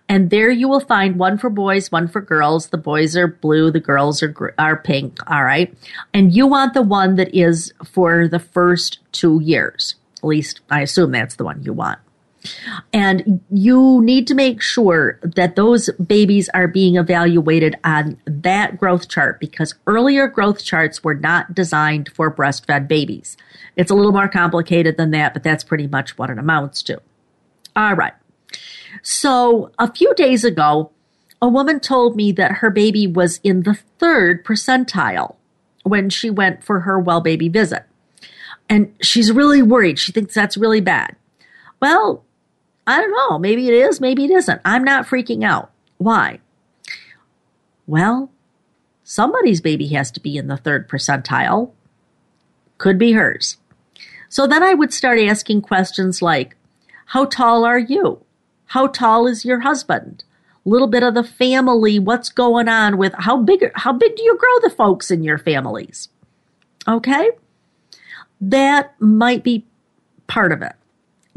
[0.08, 2.70] And there you will find one for boys, one for girls.
[2.70, 5.20] The boys are blue, the girls are are pink.
[5.30, 5.72] All right,
[6.14, 9.96] and you want the one that is for the first two years.
[10.18, 12.00] At least I assume that's the one you want.
[12.94, 19.10] And you need to make sure that those babies are being evaluated on that growth
[19.10, 23.36] chart because earlier growth charts were not designed for breastfed babies.
[23.76, 27.02] It's a little more complicated than that, but that's pretty much what it amounts to.
[27.76, 28.14] All right.
[29.04, 30.92] So a few days ago,
[31.42, 35.36] a woman told me that her baby was in the third percentile
[35.84, 37.84] when she went for her well baby visit.
[38.68, 39.98] And she's really worried.
[39.98, 41.16] She thinks that's really bad.
[41.82, 42.26] Well,
[42.90, 43.38] I don't know.
[43.38, 44.62] Maybe it is, maybe it isn't.
[44.66, 45.70] I'm not freaking out.
[46.00, 46.40] Why?
[47.86, 48.32] Well,
[49.04, 51.72] somebody's baby has to be in the third percentile.
[52.80, 53.58] Could be hers.
[54.28, 56.56] So then I would start asking questions like,
[57.06, 58.24] How tall are you?
[58.66, 60.24] How tall is your husband?
[60.66, 64.36] Little bit of the family, what's going on with how big how big do you
[64.36, 66.10] grow the folks in your families?
[66.88, 67.30] Okay?
[68.42, 69.68] That might be
[70.26, 70.74] part of it.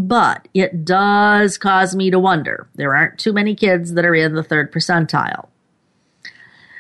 [0.09, 2.67] But it does cause me to wonder.
[2.75, 5.49] There aren't too many kids that are in the third percentile.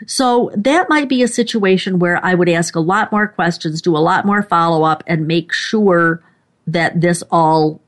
[0.07, 3.97] So that might be a situation where I would ask a lot more questions, do
[3.97, 6.23] a lot more follow up, and make sure
[6.67, 7.81] that this all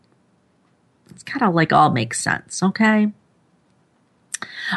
[1.11, 3.13] it's kind of like all makes sense, okay?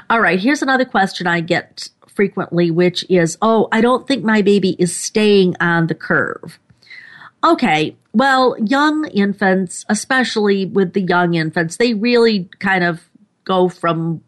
[0.09, 4.41] All right, here's another question I get frequently, which is, oh, I don't think my
[4.41, 6.59] baby is staying on the curve.
[7.43, 13.09] Okay, well, young infants, especially with the young infants, they really kind of
[13.43, 14.23] go from,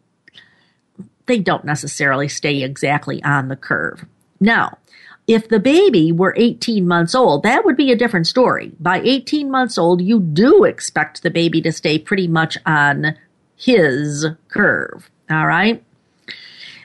[1.26, 4.06] they don't necessarily stay exactly on the curve.
[4.38, 4.78] Now,
[5.26, 8.72] if the baby were 18 months old, that would be a different story.
[8.80, 13.16] By 18 months old, you do expect the baby to stay pretty much on
[13.54, 15.10] his curve.
[15.30, 15.84] All right.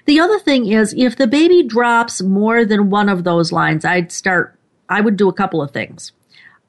[0.05, 4.11] The other thing is if the baby drops more than one of those lines, I'd
[4.11, 4.59] start,
[4.89, 6.11] I would do a couple of things.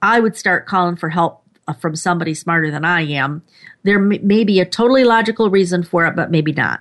[0.02, 3.42] I would start calling for help uh, from somebody smarter than I am.
[3.82, 6.80] There may be a totally logical reason for it, but maybe not.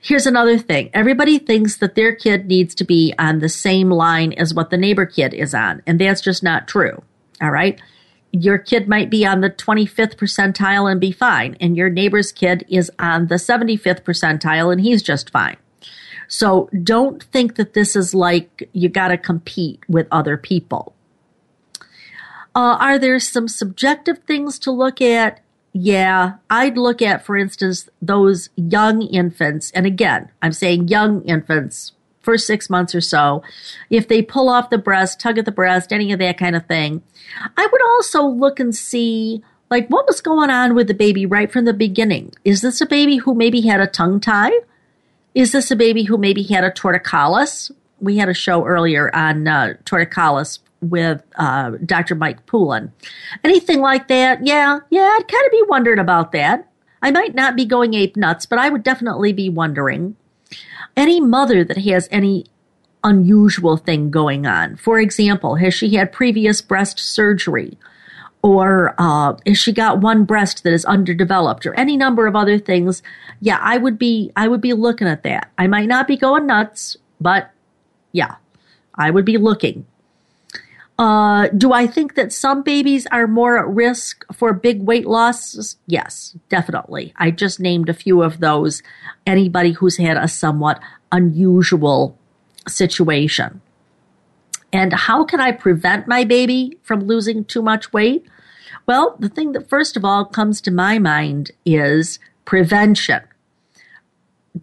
[0.00, 0.90] Here's another thing.
[0.92, 4.76] Everybody thinks that their kid needs to be on the same line as what the
[4.76, 7.02] neighbor kid is on, and that's just not true.
[7.40, 7.80] All right.
[8.32, 12.64] Your kid might be on the 25th percentile and be fine, and your neighbor's kid
[12.68, 15.56] is on the 75th percentile and he's just fine.
[16.28, 20.94] So don't think that this is like you got to compete with other people.
[22.54, 25.40] Uh, are there some subjective things to look at?
[25.72, 29.70] Yeah, I'd look at, for instance, those young infants.
[29.70, 31.92] And again, I'm saying young infants,
[32.22, 33.42] for six months or so.
[33.90, 36.66] If they pull off the breast, tug at the breast, any of that kind of
[36.66, 37.02] thing.
[37.56, 41.50] I would also look and see like what was going on with the baby right
[41.50, 42.32] from the beginning.
[42.44, 44.52] Is this a baby who maybe had a tongue tie?
[45.34, 47.70] Is this a baby who maybe had a torticollis?
[48.00, 52.14] We had a show earlier on uh, torticollis with uh, Dr.
[52.14, 52.92] Mike Poulin.
[53.44, 54.44] Anything like that?
[54.44, 56.68] Yeah, yeah, I'd kind of be wondering about that.
[57.00, 60.16] I might not be going ape nuts, but I would definitely be wondering.
[60.96, 62.46] Any mother that has any
[63.02, 67.78] unusual thing going on, for example, has she had previous breast surgery?
[68.42, 73.02] Or uh, she got one breast that is underdeveloped, or any number of other things?
[73.40, 75.50] Yeah, I would be I would be looking at that.
[75.58, 77.52] I might not be going nuts, but
[78.10, 78.36] yeah,
[78.94, 79.86] I would be looking.
[80.98, 85.76] Uh, do I think that some babies are more at risk for big weight loss?
[85.86, 87.12] Yes, definitely.
[87.16, 88.82] I just named a few of those.
[89.26, 90.80] Anybody who's had a somewhat
[91.10, 92.18] unusual
[92.68, 93.60] situation.
[94.72, 98.26] And how can I prevent my baby from losing too much weight?
[98.86, 103.20] Well, the thing that first of all comes to my mind is prevention.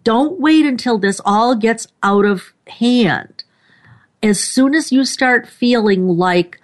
[0.04, 3.44] Don't wait until this all gets out of hand
[4.22, 6.60] as soon as you start feeling like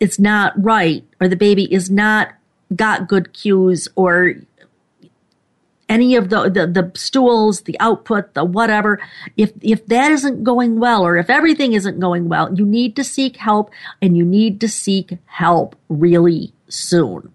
[0.00, 2.34] it's not right or the baby is not
[2.74, 4.34] got good cues or
[5.88, 9.00] any of the, the, the stools, the output, the whatever,
[9.36, 13.04] if, if that isn't going well or if everything isn't going well, you need to
[13.04, 13.70] seek help
[14.02, 17.32] and you need to seek help really soon.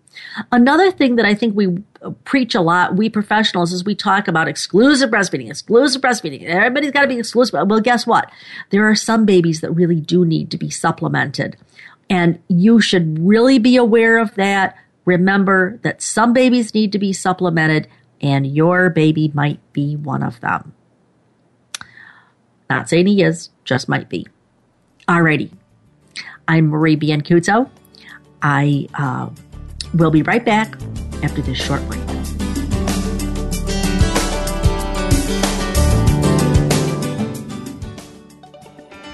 [0.51, 4.27] Another thing that I think we uh, preach a lot, we professionals, is we talk
[4.27, 6.43] about exclusive breastfeeding, exclusive breastfeeding.
[6.43, 7.67] Everybody's got to be exclusive.
[7.67, 8.31] Well, guess what?
[8.69, 11.57] There are some babies that really do need to be supplemented.
[12.09, 14.77] And you should really be aware of that.
[15.05, 17.87] Remember that some babies need to be supplemented,
[18.23, 20.73] and your baby might be one of them.
[22.69, 24.25] Not saying he is, just might be.
[25.07, 25.51] Alrighty.
[26.47, 27.69] I'm Marie Biancuzzo.
[28.41, 29.29] I uh,
[29.93, 30.75] will be right back
[31.21, 32.01] after this short break.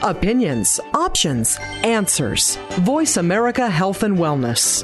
[0.01, 2.57] Opinions, options, answers.
[2.79, 4.83] Voice America Health and Wellness.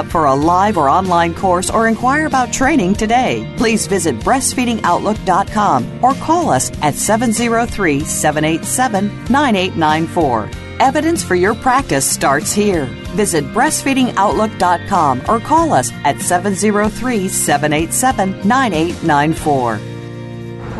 [0.07, 3.51] for a live or online course or inquire about training today.
[3.57, 10.49] Please visit breastfeedingoutlook.com or call us at 703 787 9894.
[10.79, 12.85] Evidence for your practice starts here.
[13.15, 19.90] Visit breastfeedingoutlook.com or call us at 703 787 9894.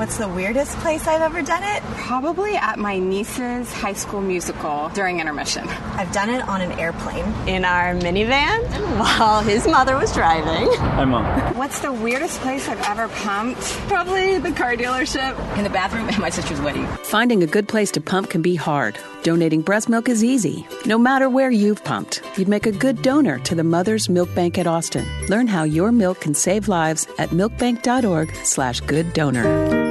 [0.01, 1.83] What's the weirdest place I've ever done it?
[1.95, 5.67] Probably at my niece's high school musical during intermission.
[5.93, 7.31] I've done it on an airplane.
[7.47, 8.63] In our minivan
[8.97, 10.73] while his mother was driving.
[10.79, 11.50] Hi, Mom.
[11.61, 13.61] What's the weirdest place I've ever pumped?
[13.87, 15.37] Probably the car dealership.
[15.57, 16.87] In the bathroom at my sister's wedding.
[17.03, 18.97] Finding a good place to pump can be hard.
[19.21, 20.65] Donating breast milk is easy.
[20.87, 24.57] No matter where you've pumped, you'd make a good donor to the Mother's Milk Bank
[24.57, 25.05] at Austin.
[25.27, 29.43] Learn how your milk can save lives at milkbank.org slash good donor.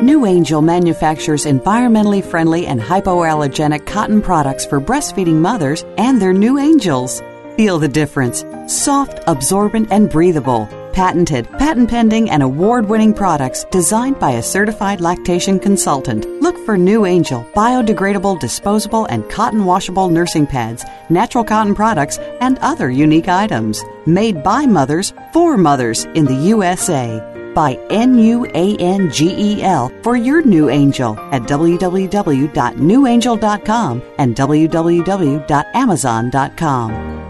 [0.03, 7.23] NuAngel manufactures environmentally friendly and hypoallergenic cotton products for breastfeeding mothers and their new angels.
[7.57, 8.45] Feel the difference.
[8.67, 10.69] Soft, absorbent, and breathable.
[10.93, 16.27] Patented, patent pending, and award winning products designed by a certified lactation consultant.
[16.41, 22.91] Look for NuAngel biodegradable, disposable, and cotton washable nursing pads, natural cotton products, and other
[22.91, 23.85] unique items.
[24.07, 27.21] Made by mothers for mothers in the USA
[27.55, 37.30] by N-U-A-N-G-E-L for your new angel at www.nuangel.com and www.amazon.com.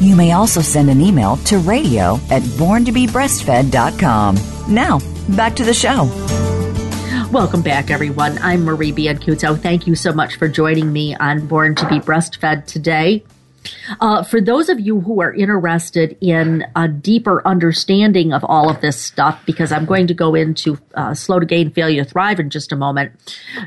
[0.00, 4.36] You may also send an email to radio at borntobebreastfed.com.
[4.68, 4.98] Now,
[5.36, 6.10] back to the show.
[7.32, 8.38] Welcome back, everyone.
[8.42, 9.58] I'm Marie Biancuzzo.
[9.58, 13.24] Thank you so much for joining me on Born to be Breastfed today.
[14.00, 18.80] Uh, for those of you who are interested in a deeper understanding of all of
[18.80, 22.40] this stuff, because I'm going to go into uh, slow to gain, failure to thrive
[22.40, 23.12] in just a moment,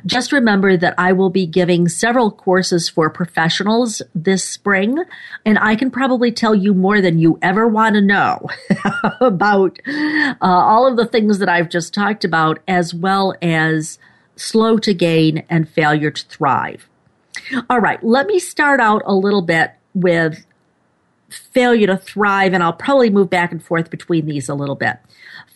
[0.06, 5.04] just remember that I will be giving several courses for professionals this spring,
[5.46, 8.50] and I can probably tell you more than you ever want to know
[9.22, 14.00] about uh, all of the things that I've just talked about, as well as
[14.36, 16.90] slow to gain and failure to thrive.
[17.70, 20.46] All right, let me start out a little bit with
[21.30, 24.98] failure to thrive, and I'll probably move back and forth between these a little bit.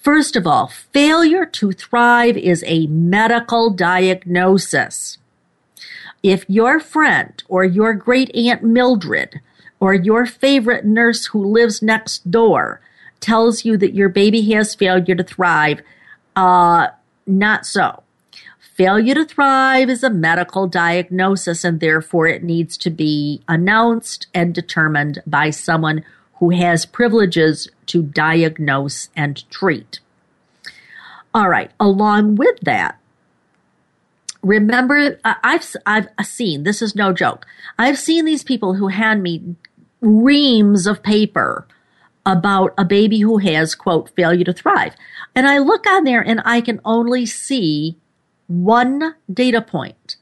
[0.01, 5.17] First of all, failure to thrive is a medical diagnosis.
[6.23, 9.41] If your friend or your great aunt Mildred
[9.79, 12.81] or your favorite nurse who lives next door
[13.19, 15.81] tells you that your baby has failure to thrive,
[16.35, 16.87] uh,
[17.27, 18.03] not so.
[18.79, 24.55] Failure to thrive is a medical diagnosis and therefore it needs to be announced and
[24.55, 26.01] determined by someone
[26.35, 29.99] who has privileges to diagnose and treat.
[31.33, 32.97] All right, along with that,
[34.41, 37.45] remember I've I've seen this is no joke.
[37.77, 39.57] I've seen these people who hand me
[39.99, 41.67] reams of paper
[42.25, 44.95] about a baby who has quote failure to thrive.
[45.35, 47.97] And I look on there and I can only see
[48.49, 50.17] one data point.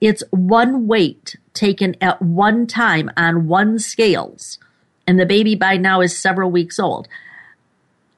[0.00, 4.58] It's one weight taken at one time on one scales.
[5.06, 7.08] And the baby by now is several weeks old.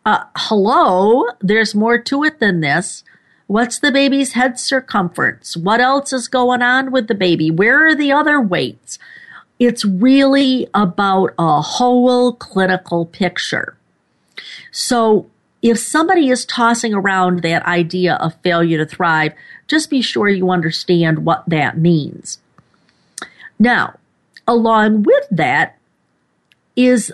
[0.05, 3.05] Uh, hello, there's more to it than this.
[3.47, 5.57] What's the baby's head circumference?
[5.57, 7.51] What else is going on with the baby?
[7.51, 8.99] Where are the other weights?
[9.59, 13.77] It's really about a whole clinical picture.
[14.73, 15.27] So
[15.63, 19.33] if somebody is tossing around that idea of failure to thrive,
[19.67, 22.39] just be sure you understand what that means.
[23.59, 23.99] Now,
[24.47, 25.79] along with that
[26.77, 27.13] is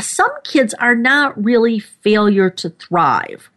[0.00, 3.50] some kids are not really failure to thrive.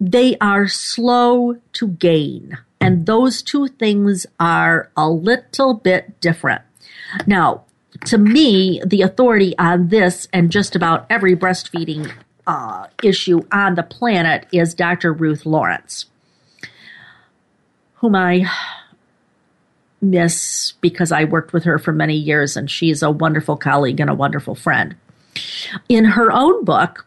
[0.00, 2.58] They are slow to gain.
[2.80, 6.62] And those two things are a little bit different.
[7.26, 7.62] Now,
[8.06, 12.12] to me, the authority on this and just about every breastfeeding
[12.46, 15.12] uh, issue on the planet is Dr.
[15.12, 16.06] Ruth Lawrence,
[17.94, 18.50] whom I
[20.00, 24.10] miss because I worked with her for many years and she's a wonderful colleague and
[24.10, 24.94] a wonderful friend.
[25.88, 27.06] In her own book,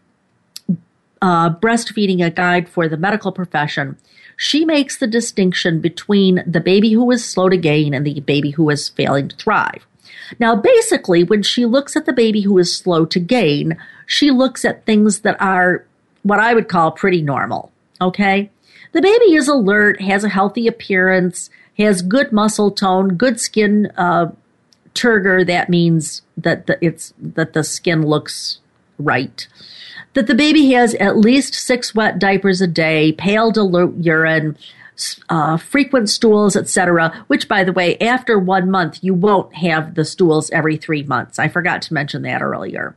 [1.21, 3.97] uh, Breastfeeding a Guide for the Medical Profession,
[4.35, 8.51] she makes the distinction between the baby who is slow to gain and the baby
[8.51, 9.85] who is failing to thrive.
[10.39, 14.65] Now, basically, when she looks at the baby who is slow to gain, she looks
[14.65, 15.85] at things that are
[16.23, 17.71] what I would call pretty normal.
[18.01, 18.49] Okay?
[18.91, 24.31] The baby is alert, has a healthy appearance, has good muscle tone, good skin uh,
[24.93, 25.45] turgor.
[25.45, 28.59] That means that the, it's that the skin looks
[28.97, 29.47] right.
[30.13, 34.57] That the baby has at least six wet diapers a day, pale dilute urine,
[35.29, 37.25] uh, frequent stools, etc.
[37.27, 41.39] Which, by the way, after one month, you won't have the stools every three months.
[41.39, 42.95] I forgot to mention that earlier.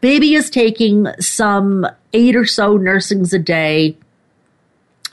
[0.00, 3.96] Baby is taking some eight or so nursings a day.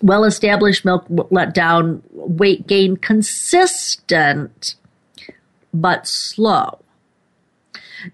[0.01, 4.76] Well established milk let down, weight gain consistent
[5.74, 6.80] but slow.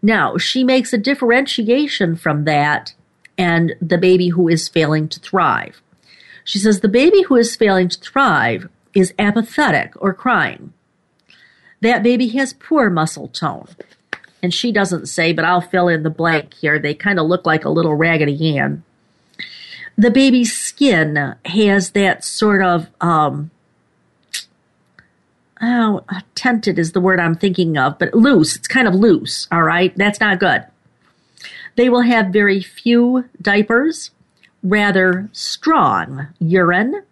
[0.02, 2.94] Now, she makes a differentiation from that
[3.38, 5.82] and the baby who is failing to thrive.
[6.44, 10.74] She says the baby who is failing to thrive is apathetic or crying.
[11.82, 13.68] That baby has poor muscle tone.
[14.42, 16.78] And she doesn't say, but I'll fill in the blank here.
[16.80, 18.84] They kind of look like a little Raggedy Ann.
[19.98, 23.52] The baby's skin has that sort of, um,
[25.62, 26.04] oh,
[26.36, 28.56] tented is the word I'm thinking of, but loose.
[28.56, 29.96] It's kind of loose, all right?
[29.98, 30.66] That's not good.
[31.76, 34.12] They will have very few diapers
[34.64, 37.04] rather strong urine,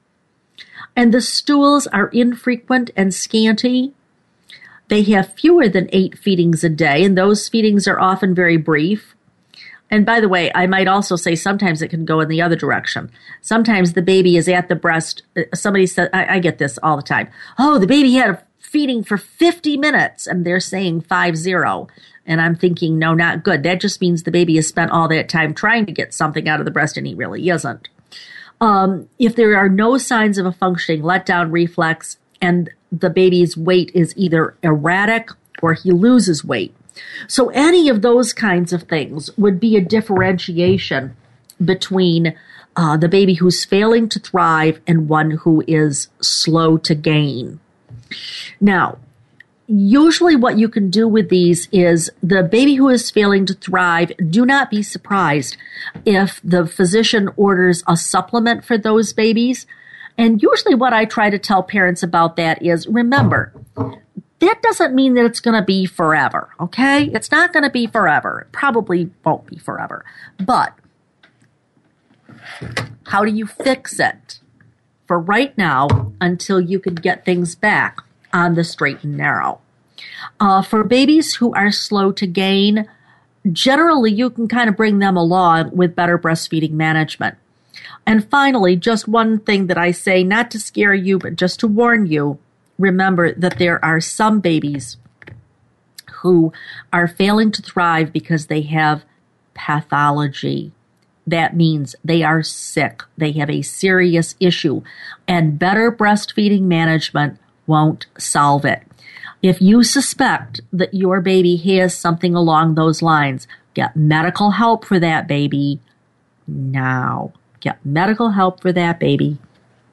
[0.95, 3.93] and the stools are infrequent and scanty.
[4.88, 9.16] They have fewer than eight feedings a day, and those feedings are often very brief.
[9.89, 12.56] And by the way, I might also say sometimes it can go in the other
[12.56, 13.12] direction.
[13.41, 15.24] Sometimes the baby is at the breast.
[15.36, 17.30] Uh, somebody said, I, I get this all the time.
[17.60, 21.88] Oh, the baby had a feeding for 50 minutes, and they're saying five zero.
[22.26, 23.64] And I'm thinking, no, not good.
[23.64, 26.60] That just means the baby has spent all that time trying to get something out
[26.60, 27.88] of the breast and he really isn't.
[28.60, 33.92] Um, if there are no signs of a functioning letdown reflex and the baby's weight
[33.96, 35.30] is either erratic
[35.62, 36.76] or he loses weight.
[37.28, 41.16] So any of those kinds of things would be a differentiation
[41.64, 42.36] between
[42.76, 47.60] uh, the baby who's failing to thrive and one who is slow to gain.
[48.60, 48.98] Now,
[49.72, 54.12] usually what you can do with these is the baby who is failing to thrive,
[54.30, 55.56] do not be surprised
[56.06, 59.66] if the physician orders a supplement for those babies.
[60.18, 63.54] And usually what I try to tell parents about that is remember,
[64.40, 67.06] that doesn't mean that it's going to be forever, okay?
[67.06, 68.42] It's not going to be forever.
[68.42, 70.04] It probably won't be forever.
[70.38, 70.74] But
[73.06, 74.40] how do you fix it
[75.08, 78.02] for right now until you can get things back
[78.34, 79.60] on the straight and narrow.
[80.40, 82.88] Uh, for babies who are slow to gain,
[83.52, 87.38] generally you can kind of bring them along with better breastfeeding management.
[88.06, 91.68] And finally, just one thing that I say, not to scare you, but just to
[91.68, 92.40] warn you
[92.80, 94.98] remember that there are some babies
[96.22, 96.52] who
[96.92, 99.04] are failing to thrive because they have
[99.54, 100.72] pathology.
[101.28, 103.04] that means they are sick.
[103.18, 104.82] They have a serious issue,
[105.28, 108.84] and better breastfeeding management won't solve it.
[109.41, 114.99] If you suspect that your baby has something along those lines, get medical help for
[114.99, 115.80] that baby
[116.47, 117.34] now.
[117.59, 119.38] Get medical help for that baby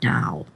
[0.03, 0.47] now.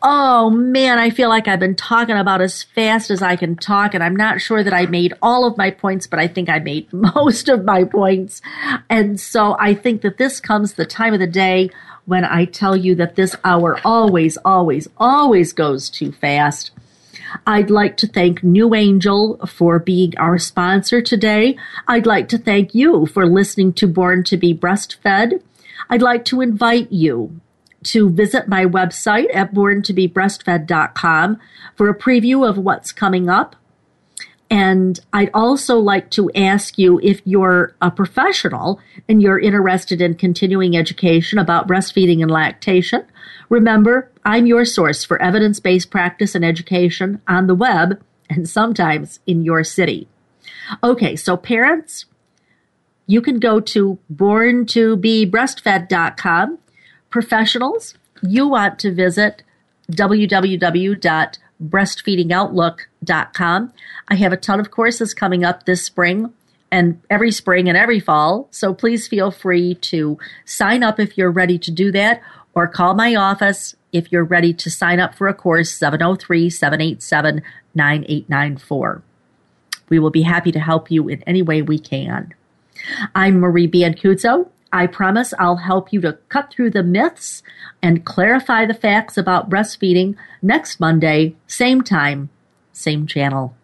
[0.00, 3.94] Oh man, I feel like I've been talking about as fast as I can talk,
[3.94, 6.60] and I'm not sure that I made all of my points, but I think I
[6.60, 8.40] made most of my points.
[8.88, 11.70] And so I think that this comes the time of the day
[12.08, 16.70] when I tell you that this hour always, always, always goes too fast.
[17.46, 21.58] I'd like to thank NuAngel for being our sponsor today.
[21.86, 25.42] I'd like to thank you for listening to Born to be Breastfed.
[25.90, 27.42] I'd like to invite you
[27.82, 31.38] to visit my website at borntobebreastfed.com
[31.76, 33.54] for a preview of what's coming up.
[34.50, 40.14] And I'd also like to ask you if you're a professional and you're interested in
[40.14, 43.04] continuing education about breastfeeding and lactation.
[43.50, 49.20] Remember, I'm your source for evidence based practice and education on the web and sometimes
[49.26, 50.08] in your city.
[50.82, 52.06] Okay, so parents,
[53.06, 56.58] you can go to borntobebreastfed.com
[57.10, 59.42] professionals, you want to visit
[61.62, 63.72] www.breastfeedingoutlook.com.
[64.08, 66.32] I have a ton of courses coming up this spring
[66.70, 68.48] and every spring and every fall.
[68.50, 72.20] So please feel free to sign up if you're ready to do that
[72.54, 77.42] or call my office if you're ready to sign up for a course 703 787
[77.74, 79.02] 9894.
[79.88, 82.34] We will be happy to help you in any way we can.
[83.14, 84.48] I'm Marie Biancuzzo.
[84.72, 87.42] I promise I'll help you to cut through the myths
[87.82, 92.28] and clarify the facts about breastfeeding next Monday, same time,
[92.72, 93.56] same channel.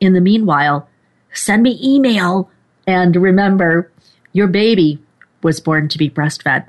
[0.00, 0.88] In the meanwhile,
[1.32, 2.50] send me email
[2.86, 3.90] and remember
[4.32, 5.00] your baby
[5.42, 6.68] was born to be breastfed.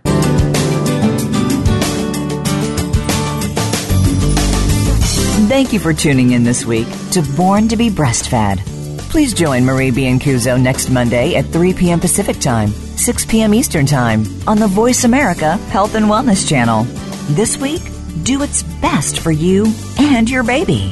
[5.50, 8.60] Thank you for tuning in this week to Born to be Breastfed.
[9.10, 12.00] Please join Marie Biancuzzo next Monday at 3 p.m.
[12.00, 13.54] Pacific Time, 6 p.m.
[13.54, 16.84] Eastern Time on the Voice America Health and Wellness Channel.
[17.34, 17.82] This week,
[18.24, 20.92] do its best for you and your baby.